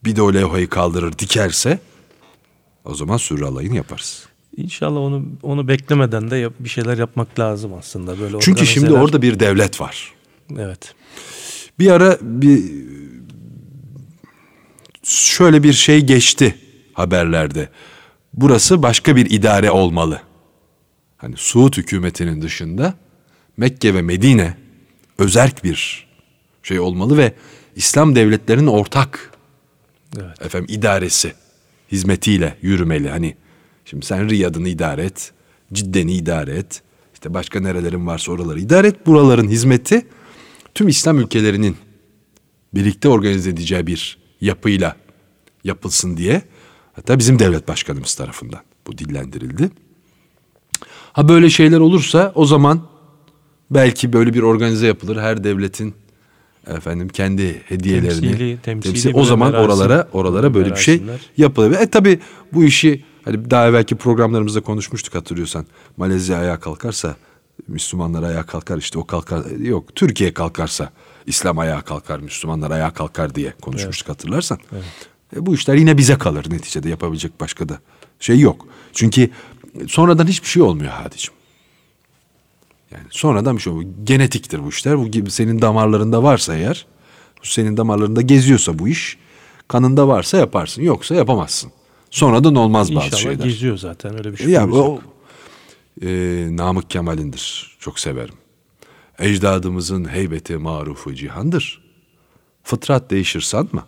bir 0.04 0.16
de 0.16 0.22
o 0.22 0.34
levhayı 0.34 0.68
kaldırır 0.68 1.18
dikerse 1.18 1.78
o 2.84 2.94
zaman 2.94 3.16
sürü 3.16 3.44
alayını 3.44 3.76
yaparız. 3.76 4.26
İnşallah 4.56 5.00
onu 5.00 5.24
onu 5.42 5.68
beklemeden 5.68 6.30
de 6.30 6.36
yap- 6.36 6.52
bir 6.58 6.68
şeyler 6.68 6.98
yapmak 6.98 7.38
lazım 7.38 7.74
aslında 7.74 8.20
böyle. 8.20 8.40
Çünkü 8.40 8.66
şimdi 8.66 8.86
organizeler- 8.86 9.02
orada 9.04 9.22
bir 9.22 9.40
devlet 9.40 9.80
var. 9.80 10.12
evet. 10.58 10.94
Bir 11.78 11.90
ara 11.90 12.18
bir 12.22 12.64
şöyle 15.02 15.62
bir 15.62 15.72
şey 15.72 16.00
geçti 16.00 16.54
haberlerde. 16.92 17.68
Burası 18.34 18.82
başka 18.82 19.16
bir 19.16 19.30
idare 19.30 19.70
olmalı. 19.70 20.20
Hani 21.16 21.34
Suud 21.36 21.76
hükümetinin 21.76 22.42
dışında 22.42 22.94
Mekke 23.56 23.94
ve 23.94 24.02
Medine 24.02 24.56
özerk 25.18 25.64
bir 25.64 26.08
şey 26.62 26.80
olmalı 26.80 27.16
ve 27.16 27.32
İslam 27.76 28.14
devletlerinin 28.14 28.66
ortak 28.66 29.32
Evet. 30.20 30.42
efendim 30.42 30.74
idaresi 30.74 31.32
hizmetiyle 31.92 32.56
yürümeli. 32.62 33.10
Hani 33.10 33.36
şimdi 33.84 34.06
sen 34.06 34.28
Riyad'ını 34.28 34.68
idare 34.68 35.04
et, 35.04 35.32
Cidden'i 35.72 36.12
idare 36.12 36.56
et. 36.56 36.82
işte 37.14 37.34
başka 37.34 37.60
nerelerin 37.60 38.06
varsa 38.06 38.32
oraları 38.32 38.60
idare 38.60 38.86
et. 38.86 39.06
Buraların 39.06 39.48
hizmeti 39.48 40.06
tüm 40.78 40.88
İslam 40.88 41.18
ülkelerinin 41.18 41.76
birlikte 42.74 43.08
organize 43.08 43.50
edeceği 43.50 43.86
bir 43.86 44.18
yapıyla 44.40 44.96
yapılsın 45.64 46.16
diye 46.16 46.42
hatta 46.92 47.18
bizim 47.18 47.38
devlet 47.38 47.68
başkanımız 47.68 48.14
tarafından 48.14 48.60
bu 48.86 48.98
dillendirildi. 48.98 49.70
Ha 51.12 51.28
böyle 51.28 51.50
şeyler 51.50 51.80
olursa 51.80 52.32
o 52.34 52.44
zaman 52.44 52.82
belki 53.70 54.12
böyle 54.12 54.34
bir 54.34 54.42
organize 54.42 54.86
yapılır. 54.86 55.16
Her 55.16 55.44
devletin 55.44 55.94
efendim 56.66 57.08
kendi 57.08 57.62
hediyelerini 57.64 58.26
Temsili- 58.26 58.60
temsili 58.60 58.98
temsil- 58.98 59.14
o 59.14 59.24
zaman 59.24 59.52
oralara 59.54 60.08
oralara 60.12 60.54
böyle 60.54 60.70
bir 60.70 60.76
şey 60.76 61.02
yapılır. 61.36 61.70
E 61.80 61.86
tabi 61.90 62.18
bu 62.52 62.64
işi 62.64 63.04
hani 63.24 63.50
daha 63.50 63.68
evvelki 63.68 63.96
programlarımızda 63.96 64.60
konuşmuştuk 64.60 65.14
hatırlıyorsan. 65.14 65.66
Malezya 65.96 66.38
ayağa 66.38 66.60
kalkarsa 66.60 67.16
Müslümanlar 67.68 68.22
ayağa 68.22 68.42
kalkar 68.46 68.78
işte 68.78 68.98
o 68.98 69.04
kalkar 69.04 69.46
yok 69.50 69.96
Türkiye 69.96 70.34
kalkarsa 70.34 70.90
İslam 71.26 71.58
ayağa 71.58 71.80
kalkar 71.80 72.18
Müslümanlar 72.20 72.70
ayağa 72.70 72.90
kalkar 72.90 73.34
diye 73.34 73.54
konuşmuştuk 73.62 74.08
hatırlarsan. 74.08 74.58
E, 75.36 75.46
bu 75.46 75.54
işler 75.54 75.74
yine 75.74 75.98
bize 75.98 76.18
kalır 76.18 76.50
neticede 76.50 76.88
yapabilecek 76.88 77.40
başka 77.40 77.68
da 77.68 77.78
şey 78.20 78.40
yok. 78.40 78.66
Çünkü 78.92 79.30
sonradan 79.88 80.26
hiçbir 80.26 80.48
şey 80.48 80.62
olmuyor 80.62 80.90
Hadicim. 80.90 81.34
Yani 82.90 83.04
sonradan 83.10 83.56
bir 83.56 83.62
şey 83.62 83.72
olmuyor. 83.72 83.90
Genetiktir 84.04 84.64
bu 84.64 84.68
işler. 84.68 84.98
Bu 84.98 85.08
gibi 85.08 85.30
senin 85.30 85.62
damarlarında 85.62 86.22
varsa 86.22 86.56
eğer, 86.56 86.86
bu 87.42 87.46
senin 87.46 87.76
damarlarında 87.76 88.20
geziyorsa 88.20 88.78
bu 88.78 88.88
iş, 88.88 89.18
kanında 89.68 90.08
varsa 90.08 90.36
yaparsın. 90.38 90.82
Yoksa 90.82 91.14
yapamazsın. 91.14 91.72
Sonradan 92.10 92.54
olmaz 92.54 92.94
bazı 92.94 93.06
İnşallah 93.06 93.22
şeyler. 93.22 93.44
geziyor 93.44 93.78
zaten 93.78 94.18
öyle 94.18 94.32
bir 94.32 94.36
şey. 94.36 94.48
Ya 94.48 94.70
o 94.70 95.00
e, 96.02 96.08
Namık 96.50 96.90
Kemal'indir. 96.90 97.76
Çok 97.80 97.98
severim. 97.98 98.34
Ecdadımızın 99.18 100.08
heybeti 100.08 100.56
marufu 100.56 101.14
cihandır. 101.14 101.82
Fıtrat 102.62 103.10
değişir 103.10 103.40
sanma. 103.40 103.86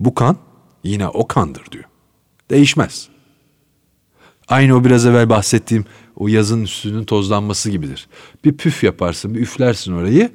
Bu 0.00 0.14
kan 0.14 0.36
yine 0.84 1.08
o 1.08 1.26
kandır 1.26 1.64
diyor. 1.72 1.84
Değişmez. 2.50 3.08
Aynı 4.48 4.76
o 4.76 4.84
biraz 4.84 5.06
evvel 5.06 5.28
bahsettiğim 5.28 5.84
o 6.16 6.28
yazın 6.28 6.62
üstünün 6.62 7.04
tozlanması 7.04 7.70
gibidir. 7.70 8.08
Bir 8.44 8.56
püf 8.56 8.84
yaparsın, 8.84 9.34
bir 9.34 9.40
üflersin 9.40 9.92
orayı, 9.92 10.30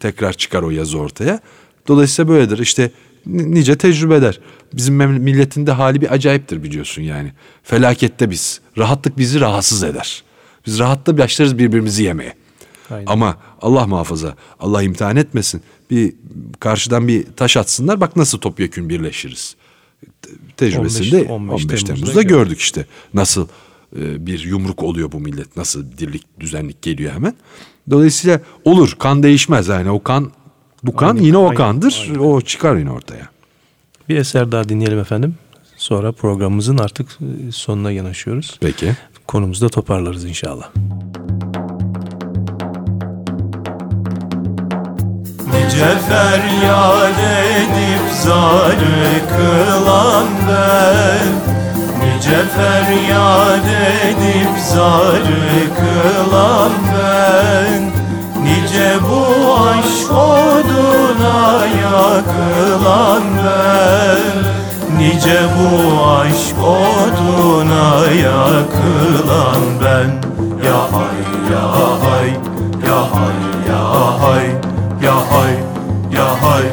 tekrar 0.00 0.32
çıkar 0.32 0.62
o 0.62 0.70
yazı 0.70 0.98
ortaya. 0.98 1.40
Dolayısıyla 1.88 2.28
böyledir. 2.32 2.58
İşte 2.58 2.90
ni- 3.26 3.54
nice 3.54 3.78
tecrübeler. 3.78 4.40
Bizim 4.74 4.94
milletin 4.94 5.66
de 5.66 5.72
hali 5.72 6.00
bir 6.00 6.12
acayiptir 6.12 6.62
biliyorsun 6.62 7.02
yani. 7.02 7.32
Felakette 7.62 8.30
biz. 8.30 8.60
Rahatlık 8.78 9.18
bizi 9.18 9.40
rahatsız 9.40 9.82
eder. 9.82 10.24
Biz 10.66 10.78
rahatta 10.78 11.18
başlarız 11.18 11.58
birbirimizi 11.58 12.02
yemeye. 12.02 12.34
Aynen. 12.90 13.06
Ama 13.06 13.36
Allah 13.62 13.86
muhafaza, 13.86 14.34
Allah 14.60 14.82
imtihan 14.82 15.16
etmesin. 15.16 15.62
Bir 15.90 16.12
karşıdan 16.60 17.08
bir 17.08 17.24
taş 17.36 17.56
atsınlar 17.56 18.00
bak 18.00 18.16
nasıl 18.16 18.38
topyekün 18.38 18.88
birleşiriz. 18.88 19.56
Te- 20.22 20.30
Tecrübesinde 20.56 21.16
15 21.16 21.30
15, 21.30 21.64
15 21.64 21.66
Temmuz'da, 21.66 21.94
Temmuz'da 21.94 22.22
gördük 22.22 22.60
işte. 22.60 22.86
Nasıl 23.14 23.48
e, 23.96 24.26
bir 24.26 24.38
yumruk 24.44 24.82
oluyor 24.82 25.12
bu 25.12 25.20
millet, 25.20 25.56
nasıl 25.56 25.84
dirlik, 25.98 26.40
düzenlik 26.40 26.82
geliyor 26.82 27.12
hemen. 27.12 27.34
Dolayısıyla 27.90 28.40
olur, 28.64 28.96
kan 28.98 29.22
değişmez 29.22 29.68
yani 29.68 29.90
o 29.90 30.02
kan, 30.02 30.30
bu 30.82 30.96
kan 30.96 31.08
Aynen, 31.08 31.22
yine 31.22 31.36
o 31.36 31.42
aynen, 31.44 31.54
kandır, 31.54 32.06
aynen. 32.08 32.18
o 32.18 32.40
çıkar 32.40 32.76
yine 32.76 32.90
ortaya. 32.90 33.28
Bir 34.08 34.16
eser 34.16 34.52
daha 34.52 34.68
dinleyelim 34.68 34.98
efendim. 34.98 35.34
Sonra 35.76 36.12
programımızın 36.12 36.78
artık 36.78 37.18
e, 37.48 37.52
sonuna 37.52 37.90
yanaşıyoruz. 37.90 38.58
Peki. 38.60 38.96
Konumuzu 39.30 39.64
da 39.64 39.68
toparlarız 39.68 40.24
inşallah. 40.24 40.68
Nice 45.46 45.98
feryat 46.08 47.18
edip 47.56 48.12
zarı 48.24 49.20
kılan 49.36 50.26
ben. 50.48 51.28
Nice 52.00 52.42
feryat 52.56 53.66
edip 54.04 54.58
zarı 54.74 55.66
kılan 55.76 56.72
ben. 56.92 57.82
Nice 58.44 58.94
bu 59.10 59.52
aşk 59.62 60.12
oduna 60.12 61.66
yakılan 61.66 63.22
ben 63.36 64.59
Nice 64.98 65.40
bu 65.56 65.68
aşk 66.06 66.58
oduna 66.62 67.86
yakılan 68.12 69.62
ben. 69.84 70.10
Ya 70.66 70.80
hay 70.92 71.18
ya 71.52 71.64
hay 72.02 72.28
ya 72.86 73.00
hay 73.12 73.38
ya 73.68 73.82
hay 74.20 74.46
ya 75.02 75.16
hay 75.30 75.54
ya 76.12 76.28
hay. 76.42 76.64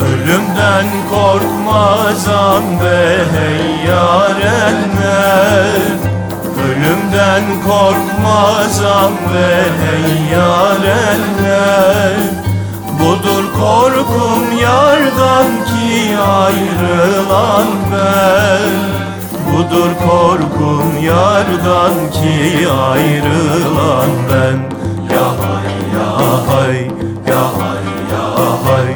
Ölümden 0.00 0.86
korkmazam 1.10 2.64
be 2.80 3.00
hey 3.32 3.86
yarenler. 3.88 5.82
Ölümden 6.66 7.44
korkmazam 7.66 9.12
be 9.12 9.50
hey 9.80 10.08
yarenler. 10.32 12.16
Budur 13.00 13.41
korkum 13.60 14.58
yardan 14.58 15.50
ki 15.68 16.18
ayrılan 16.18 17.66
ben. 17.92 18.72
Budur 19.52 19.90
korkum 20.06 21.04
yardan 21.04 21.94
ki 22.12 22.68
ayrılan 22.68 24.10
ben. 24.30 24.58
Ya 25.14 25.28
hay 25.40 25.68
ya 25.96 26.08
hay 26.48 26.78
ya 27.28 27.44
hay 27.58 27.84
ya 28.12 28.26
hay 28.64 28.88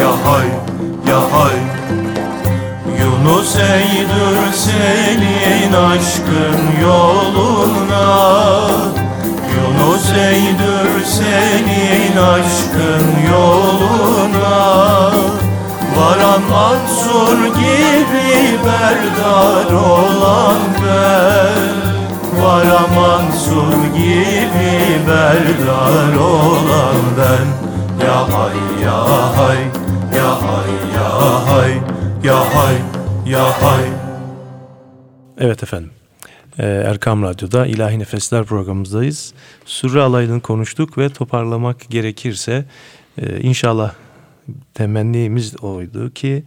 ya 0.00 0.10
hay 0.24 0.48
ya 1.08 1.20
hay. 1.32 1.58
Yunus 3.00 3.56
eydür 3.56 4.52
senin 4.52 5.72
aşkın 5.72 6.60
yoluna 6.82 8.73
Eydür 9.84 11.04
senin 11.04 12.16
aşkın 12.16 13.06
yoluna 13.32 15.10
Varan 15.96 16.42
Mansur 16.50 17.46
gibi 17.54 18.58
berdar 18.64 19.72
olan 19.72 20.58
ben. 20.82 21.74
Varan 22.42 22.90
Mansur 22.94 23.94
gibi 23.94 25.00
berdar 25.08 26.16
olan 26.18 26.96
ben. 27.18 27.46
Ya 28.06 28.20
hay 28.22 28.84
ya 28.84 29.04
hay 29.36 29.58
ya 30.16 30.30
hay 30.42 30.70
ya 30.94 31.20
hay 31.46 31.72
ya 32.22 32.38
hay 32.54 32.76
ya 33.26 33.44
hay. 33.44 33.84
Evet 35.38 35.62
efendim. 35.62 36.03
Ee, 36.58 36.66
Erkam 36.66 37.22
Radyo'da 37.22 37.66
İlahi 37.66 37.98
Nefesler 37.98 38.44
programımızdayız. 38.44 39.34
Sürre 39.64 40.00
alayını 40.00 40.40
konuştuk 40.40 40.98
ve 40.98 41.08
toparlamak 41.08 41.90
gerekirse 41.90 42.64
e, 43.18 43.40
inşallah 43.40 43.94
temennimiz 44.74 45.62
oydu 45.62 46.10
ki 46.10 46.44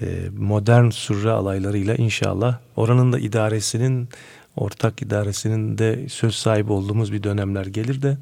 e, 0.00 0.06
modern 0.38 0.90
sürre 0.90 1.30
alaylarıyla 1.30 1.94
inşallah 1.94 2.58
oranın 2.76 3.12
da 3.12 3.18
idaresinin 3.18 4.08
ortak 4.56 5.02
idaresinin 5.02 5.78
de 5.78 6.08
söz 6.08 6.34
sahibi 6.34 6.72
olduğumuz 6.72 7.12
bir 7.12 7.22
dönemler 7.22 7.66
gelir 7.66 8.02
de 8.02 8.18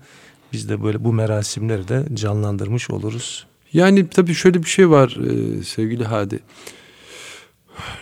biz 0.53 0.68
de 0.68 0.83
böyle 0.83 1.05
bu 1.05 1.12
merasimleri 1.12 1.89
de 1.89 2.05
canlandırmış 2.14 2.91
oluruz. 2.91 3.47
Yani 3.72 4.09
tabii 4.09 4.35
şöyle 4.35 4.62
bir 4.62 4.68
şey 4.68 4.91
var 4.91 5.16
e, 5.27 5.62
sevgili 5.64 6.05
Hadi. 6.05 6.41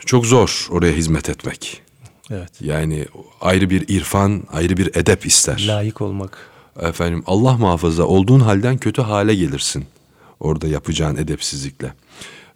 Çok 0.07 0.27
zor 0.27 0.67
oraya 0.71 0.93
hizmet 0.93 1.29
etmek. 1.29 1.84
Evet. 2.31 2.51
Yani 2.61 3.07
ayrı 3.41 3.71
bir 3.71 3.89
irfan, 3.89 4.43
ayrı 4.53 4.77
bir 4.77 4.97
edep 4.97 5.27
ister. 5.27 5.65
Layık 5.69 6.01
olmak. 6.01 6.39
Efendim 6.81 7.23
Allah 7.27 7.57
muhafaza 7.57 8.05
olduğun 8.05 8.41
halden 8.41 8.79
kötü 8.79 9.03
hale 9.03 9.35
gelirsin. 9.35 9.85
Orada 10.41 10.67
yapacağın 10.67 11.17
edepsizlikle. 11.17 11.95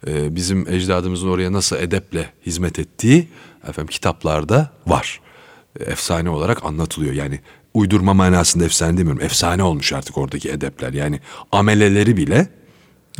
Ee, 0.07 0.37
bizim 0.37 0.69
ecdadımızın 0.69 1.29
oraya 1.29 1.53
nasıl 1.53 1.77
edeple 1.77 2.31
hizmet 2.47 2.79
ettiği 2.79 3.29
efendim 3.69 3.91
kitaplarda 3.91 4.71
var. 4.87 5.21
Ee, 5.81 5.85
Efsane 5.85 6.31
olarak 6.31 6.65
anlatılıyor. 6.65 7.15
Yani 7.15 7.41
uydurma 7.75 8.15
manasında 8.15 8.65
efsane 8.65 8.99
demiyorum. 8.99 9.23
Efsane 9.23 9.63
olmuş 9.63 9.93
artık 9.93 10.19
oradaki 10.19 10.51
edepler. 10.51 10.93
Yani 10.93 11.21
ameleleri 11.53 12.17
bile 12.17 12.49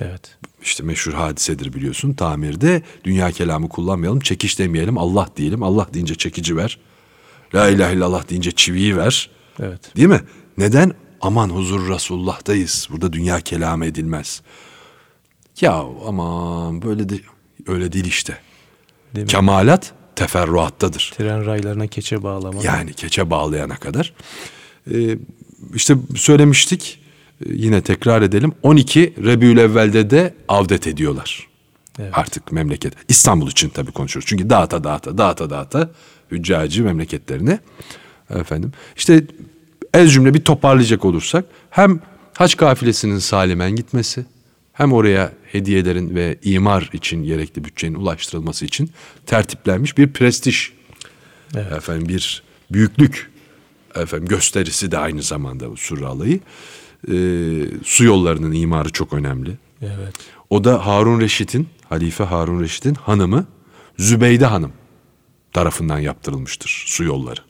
Evet. 0.03 0.37
işte 0.63 0.83
meşhur 0.83 1.13
hadisedir 1.13 1.73
biliyorsun 1.75 2.13
tamirde 2.15 2.83
dünya 3.05 3.31
kelamı 3.31 3.69
kullanmayalım 3.69 4.21
çekiş 4.21 4.59
demeyelim 4.59 4.99
Allah 4.99 5.29
diyelim 5.37 5.63
Allah 5.63 5.87
deyince 5.95 6.15
çekici 6.15 6.57
ver 6.57 6.79
la 7.55 7.69
ilahe 7.69 7.95
illallah 7.95 8.31
deyince 8.31 8.51
çiviyi 8.51 8.97
ver 8.97 9.31
Evet. 9.63 9.97
değil 9.97 10.09
mi 10.09 10.21
neden 10.59 10.93
aman 11.21 11.49
huzur 11.49 11.89
Resulullah'tayız 11.95 12.89
burada 12.91 13.13
dünya 13.13 13.41
kelamı 13.41 13.87
edilmez 13.87 14.43
Ya 15.61 15.85
aman 16.07 16.83
böyle 16.83 17.09
de 17.09 17.21
öyle 17.67 17.93
değil 17.93 18.05
işte. 18.05 18.39
Değil 19.15 19.25
mi? 19.25 19.31
Kemalat 19.31 19.93
teferruattadır. 20.17 21.13
Tren 21.19 21.47
raylarına 21.47 21.87
keçe 21.87 22.23
bağlama. 22.23 22.63
Yani 22.63 22.93
keçe 22.93 23.31
bağlayana 23.31 23.77
kadar. 23.77 24.15
Ee, 24.95 25.19
işte 25.75 25.95
söylemiştik 26.17 26.98
yine 27.47 27.81
tekrar 27.81 28.23
edelim. 28.23 28.53
12 28.63 29.15
Rebü'l-Evvel'de 29.25 30.11
de 30.11 30.35
avdet 30.49 30.87
ediyorlar. 30.87 31.49
Evet. 31.99 32.11
Artık 32.13 32.53
memleket. 32.53 32.95
İstanbul 33.09 33.51
için 33.51 33.69
tabii 33.69 33.93
konuşuyoruz. 33.93 34.29
Çünkü 34.29 34.51
dağıta 34.51 34.85
dağıta 34.85 35.19
dağıta 35.19 35.51
dağıta 35.51 35.91
hüccacı 36.31 36.85
memleketlerine 36.85 37.59
efendim. 38.31 38.73
İşte 38.97 39.25
ez 39.95 40.13
cümle 40.13 40.35
bir 40.35 40.45
toparlayacak 40.45 41.05
olursak 41.05 41.45
hem 41.71 42.01
hac 42.35 42.55
kafilesinin 42.57 43.19
salimen 43.19 43.77
gitmesi 43.77 44.27
hem 44.73 44.93
oraya 44.93 45.33
hediyelerin 45.53 46.15
ve 46.15 46.39
imar 46.43 46.91
için 46.93 47.25
gerekli 47.25 47.65
bütçenin 47.65 47.95
ulaştırılması 47.95 48.65
için 48.65 48.91
tertiplenmiş 49.27 49.99
bir 49.99 50.13
prestij 50.13 50.71
Evet. 51.55 51.73
efendim 51.73 52.09
bir 52.09 52.43
büyüklük 52.71 53.31
efendim 53.95 54.29
gösterisi 54.29 54.91
de 54.91 54.99
aynı 54.99 55.23
zamanda 55.23 55.71
bu 55.71 55.77
Surre 55.77 56.07
Alayı. 56.07 56.41
Ee, 57.09 57.13
su 57.85 58.05
yollarının 58.05 58.53
imarı 58.53 58.89
çok 58.93 59.13
önemli. 59.13 59.57
Evet. 59.83 60.15
O 60.51 60.65
da 60.65 60.87
Harun 60.87 61.21
Reşit'in, 61.21 61.69
Halife 61.89 62.25
Harun 62.25 62.61
Reşit'in 62.61 62.95
hanımı 62.95 63.47
Zübeyde 63.99 64.47
Hanım 64.47 64.73
tarafından 65.53 65.99
yaptırılmıştır 65.99 66.85
su 66.87 67.05
yolları. 67.05 67.41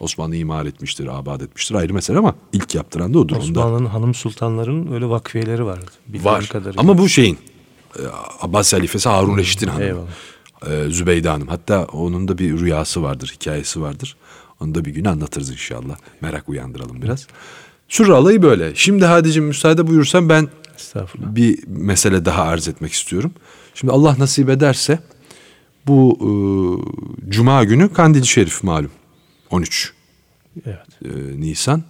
Osmanlı 0.00 0.36
imar 0.36 0.66
etmiştir, 0.66 1.06
abad 1.06 1.40
etmiştir 1.40 1.74
ayrı 1.74 1.94
mesele 1.94 2.18
ama 2.18 2.34
ilk 2.52 2.74
yaptıran 2.74 3.14
da 3.14 3.18
odur. 3.18 3.36
Osmanlı'nın 3.36 3.86
hanım 3.86 4.14
sultanların 4.14 4.92
öyle 4.92 5.08
vakfiyeleri 5.08 5.64
vardı. 5.64 5.90
Var. 6.08 6.48
kadarıyla. 6.52 6.80
Ama 6.80 6.98
bu 6.98 7.08
şeyin 7.08 7.38
e, 7.98 8.02
Abbas 8.40 8.72
halifesi 8.72 9.08
Harun 9.08 9.38
Reşit'in 9.38 9.66
hanımı. 9.66 9.84
Eyvallah. 9.84 10.06
Ee, 10.66 10.90
Zübeyde 10.90 11.28
Hanım. 11.28 11.48
Hatta 11.48 11.84
onun 11.84 12.28
da 12.28 12.38
bir 12.38 12.60
rüyası 12.60 13.02
vardır, 13.02 13.32
hikayesi 13.34 13.80
vardır. 13.80 14.16
Onu 14.60 14.74
da 14.74 14.84
bir 14.84 14.90
gün 14.90 15.04
anlatırız 15.04 15.50
inşallah. 15.50 15.96
Merak 16.20 16.48
uyandıralım 16.48 17.02
biraz. 17.02 17.26
Sürre 17.92 18.12
alayı 18.12 18.42
böyle. 18.42 18.74
Şimdi 18.74 19.04
Hadicim 19.04 19.44
müsaade 19.44 19.86
buyursan 19.86 20.28
ben 20.28 20.48
bir 21.16 21.58
mesele 21.66 22.24
daha 22.24 22.42
arz 22.42 22.68
etmek 22.68 22.92
istiyorum. 22.92 23.32
Şimdi 23.74 23.92
Allah 23.92 24.16
nasip 24.18 24.48
ederse 24.48 24.98
bu 25.86 26.18
e, 26.20 26.30
Cuma 27.30 27.64
günü 27.64 27.92
Kandil 27.92 28.22
Şerif 28.22 28.62
malum. 28.62 28.90
13 29.50 29.92
Evet. 30.66 30.78
e, 31.04 31.40
Nisan 31.40 31.82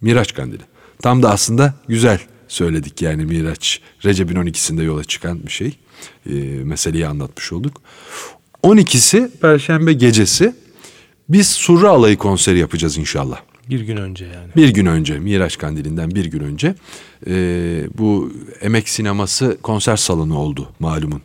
Miraç 0.00 0.34
Kandili. 0.34 0.62
Tam 1.02 1.22
da 1.22 1.30
aslında 1.30 1.74
güzel 1.88 2.20
söyledik 2.48 3.02
yani 3.02 3.24
Miraç. 3.24 3.80
Recep'in 4.04 4.36
12'sinde 4.36 4.82
yola 4.82 5.04
çıkan 5.04 5.42
bir 5.46 5.52
şey. 5.52 5.78
E, 6.26 6.32
meseleyi 6.64 7.06
anlatmış 7.06 7.52
olduk. 7.52 7.82
12'si 8.62 9.30
Perşembe 9.30 9.92
gecesi 9.92 10.54
biz 11.28 11.48
Surra 11.48 11.90
Alayı 11.90 12.16
konseri 12.16 12.58
yapacağız 12.58 12.98
inşallah. 12.98 13.49
Bir 13.70 13.80
gün 13.80 13.96
önce 13.96 14.24
yani. 14.24 14.54
Bir 14.56 14.68
gün 14.68 14.86
önce 14.86 15.18
Miraç 15.18 15.58
Kandili'nden 15.58 16.10
bir 16.10 16.24
gün 16.24 16.40
önce 16.40 16.74
e, 17.26 17.32
bu 17.98 18.32
Emek 18.60 18.88
Sineması 18.88 19.58
konser 19.62 19.96
salonu 19.96 20.38
oldu 20.38 20.68
malumun. 20.80 21.22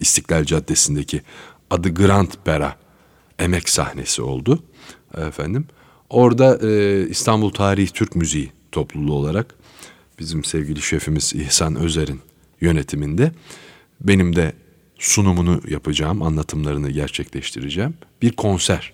İstiklal 0.00 0.44
Caddesi'ndeki 0.44 1.22
adı 1.70 1.94
Grand 1.94 2.30
Pera 2.44 2.76
emek 3.38 3.68
sahnesi 3.68 4.22
oldu 4.22 4.62
efendim. 5.16 5.66
Orada 6.10 6.58
e, 6.68 7.02
İstanbul 7.08 7.50
Tarihi 7.50 7.92
Türk 7.92 8.16
Müziği 8.16 8.52
topluluğu 8.72 9.14
olarak 9.14 9.54
bizim 10.18 10.44
sevgili 10.44 10.82
şefimiz 10.82 11.34
İhsan 11.34 11.76
Özer'in 11.76 12.20
yönetiminde 12.60 13.32
benim 14.00 14.36
de 14.36 14.52
sunumunu 14.98 15.60
yapacağım, 15.68 16.22
anlatımlarını 16.22 16.90
gerçekleştireceğim. 16.90 17.94
Bir 18.22 18.32
konser 18.32 18.92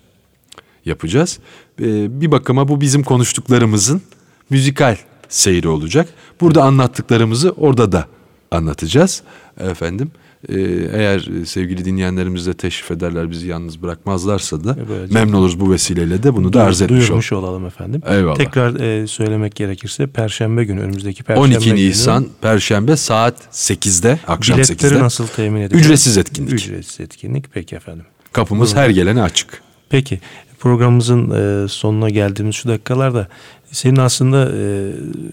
yapacağız. 0.85 1.39
Ee, 1.81 2.21
bir 2.21 2.31
bakıma 2.31 2.67
bu 2.67 2.81
bizim 2.81 3.03
konuştuklarımızın 3.03 4.01
müzikal 4.49 4.97
seyri 5.29 5.67
olacak. 5.67 6.09
Burada 6.41 6.63
anlattıklarımızı 6.63 7.51
orada 7.51 7.91
da 7.91 8.05
anlatacağız 8.51 9.21
efendim. 9.59 10.11
Ee, 10.49 10.59
eğer 10.93 11.29
sevgili 11.45 11.85
dinleyenlerimiz 11.85 12.47
de 12.47 12.53
teşrif 12.53 12.91
ederler 12.91 13.31
bizi 13.31 13.47
yalnız 13.47 13.81
bırakmazlarsa 13.81 14.63
da 14.63 14.71
E, 14.71 14.89
böylece- 14.89 15.13
memnun 15.13 15.33
oluruz 15.33 15.59
bu 15.59 15.71
vesileyle 15.71 16.23
de 16.23 16.35
bunu 16.35 16.53
da 16.53 16.63
arz 16.63 16.81
etmiş 16.81 16.91
olalım. 16.97 17.07
Duyurmuş 17.07 17.31
olalım 17.33 17.65
efendim. 17.65 18.01
Eyvallah. 18.07 18.35
Tekrar 18.35 18.79
e, 18.79 19.07
söylemek 19.07 19.55
gerekirse 19.55 20.07
Perşembe 20.07 20.63
günü 20.63 20.81
önümüzdeki 20.81 21.23
Perşembe 21.23 21.45
12 21.55 21.65
günü 21.69 21.75
Nisan 21.75 22.27
Perşembe 22.41 22.97
saat 22.97 23.35
8'de 23.51 24.19
akşam 24.27 24.57
biletleri 24.57 24.91
8'de 24.93 24.99
nasıl 25.03 25.27
temin 25.27 25.61
edeceğiz? 25.61 25.85
Ücretsiz 25.85 26.17
etkinlik. 26.17 26.53
Ücretsiz 26.53 26.99
etkinlik 26.99 27.45
peki 27.53 27.75
efendim. 27.75 28.05
kapımız 28.33 28.75
her 28.75 28.89
gelene 28.89 29.21
açık. 29.21 29.64
Peki 29.89 30.19
programımızın 30.59 31.29
e, 31.29 31.67
sonuna 31.67 32.09
geldiğimiz 32.09 32.55
şu 32.55 32.69
dakikalarda 32.69 33.27
senin 33.71 33.95
aslında 33.95 34.51
e, 34.57 34.91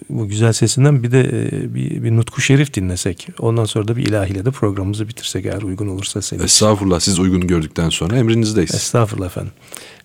bu 0.08 0.28
güzel 0.28 0.52
sesinden 0.52 1.02
bir 1.02 1.12
de 1.12 1.20
e, 1.20 1.74
bir, 1.74 2.02
bir 2.02 2.16
nutku 2.16 2.40
şerif 2.40 2.74
dinlesek. 2.74 3.28
Ondan 3.38 3.64
sonra 3.64 3.88
da 3.88 3.96
bir 3.96 4.06
ilahiyle 4.06 4.44
de 4.44 4.50
programımızı 4.50 5.08
bitirsek 5.08 5.46
eğer 5.46 5.62
uygun 5.62 5.88
olursa 5.88 6.22
senin. 6.22 6.38
için. 6.38 6.46
Estağfurullah 6.46 7.00
siz 7.00 7.18
uygun 7.18 7.46
gördükten 7.46 7.88
sonra 7.88 8.16
emrinizdeyiz. 8.16 8.74
Estağfurullah 8.74 9.26
efendim. 9.26 9.52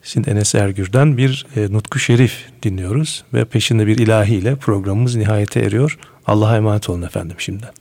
Şimdi 0.03 0.29
Enes 0.29 0.55
Ergür'den 0.55 1.17
bir 1.17 1.45
e, 1.55 1.73
nutku 1.73 1.99
şerif 1.99 2.33
dinliyoruz 2.63 3.23
ve 3.33 3.45
peşinde 3.45 3.87
bir 3.87 3.97
ilahiyle 3.97 4.55
programımız 4.55 5.15
nihayete 5.15 5.59
eriyor. 5.59 5.99
Allah'a 6.25 6.57
emanet 6.57 6.89
olun 6.89 7.01
efendim 7.01 7.35
şimdiden. 7.39 7.71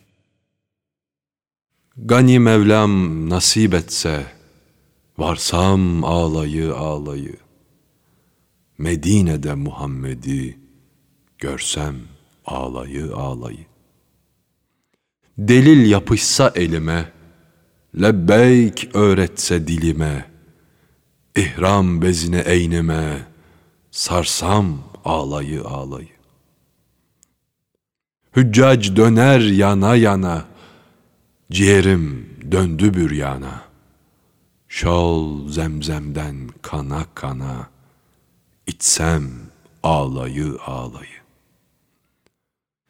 Gani 1.96 2.38
Mevlam 2.38 3.30
nasip 3.30 3.74
etse 3.74 4.35
varsam 5.18 6.04
ağlayı 6.04 6.74
ağlayı. 6.74 7.36
Medine'de 8.78 9.54
Muhammed'i 9.54 10.58
görsem 11.38 11.96
ağlayı 12.46 13.14
ağlayı. 13.14 13.66
Delil 15.38 15.90
yapışsa 15.90 16.52
elime 16.54 17.12
lebbeyk 18.00 18.90
öğretse 18.94 19.66
dilime 19.66 20.30
ihram 21.36 22.02
bezine 22.02 22.40
eynime 22.40 23.26
sarsam 23.90 24.78
ağlayı 25.04 25.64
ağlayı. 25.64 26.08
Hüccac 28.36 28.96
döner 28.96 29.40
yana 29.40 29.96
yana 29.96 30.44
Ciğerim 31.50 32.30
döndü 32.52 32.94
büryana. 32.94 33.65
Şol 34.68 35.48
zemzemden 35.48 36.48
kana 36.62 37.06
kana. 37.14 37.68
içsem 38.66 39.30
ağlayı 39.82 40.58
ağlayı. 40.66 41.20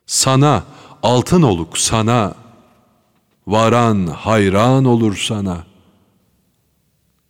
Sana 0.07 0.65
altın 1.03 1.43
oluk 1.43 1.79
sana. 1.79 2.35
Varan 3.47 4.07
hayran 4.07 4.85
olur 4.85 5.17
sana. 5.17 5.67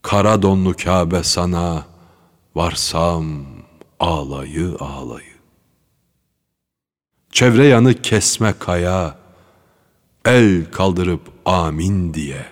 Kara 0.01 0.41
donlu 0.41 0.75
Kabe 0.75 1.23
sana. 1.23 1.85
Varsam 2.55 3.45
ağlayı 3.99 4.77
ağlayı. 4.79 5.37
Çevre 7.31 7.65
yanı 7.65 8.01
kesme 8.01 8.53
kaya. 8.59 9.17
El 10.25 10.71
kaldırıp 10.71 11.21
amin 11.45 12.13
diye 12.13 12.45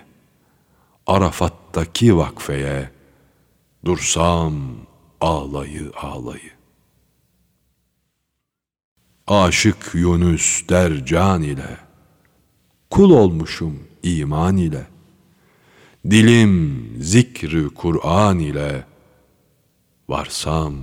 taraftaki 1.76 2.16
vakfeye 2.16 2.90
dursam 3.84 4.54
ağlayı 5.20 5.92
ağlayı. 6.02 6.56
Aşık 9.26 9.90
Yunus 9.94 10.68
der 10.68 11.06
can 11.06 11.42
ile, 11.42 11.76
kul 12.90 13.10
olmuşum 13.10 13.88
iman 14.02 14.56
ile, 14.56 14.86
dilim 16.10 16.92
zikri 17.00 17.68
Kur'an 17.68 18.38
ile, 18.38 18.84
varsam 20.08 20.74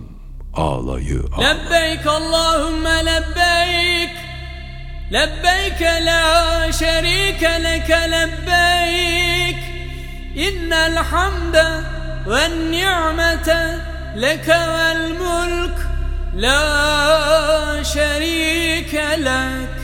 ağlayı 0.54 1.24
ağlayı. 1.34 1.50
Lebbeyk 1.50 2.08
Allahümme 2.08 3.06
lebbeyk, 3.06 4.16
lebbeyk 5.14 5.82
la 5.82 6.72
şerike 6.72 7.64
leke 7.64 8.12
lebbeyk, 8.12 9.83
إن 10.38 10.74
الحمد 10.74 11.84
والنعمة 12.28 13.80
لك 14.16 14.48
والملك 14.48 15.78
لا 16.36 17.84
شريك 17.84 19.02
لك. 19.18 19.84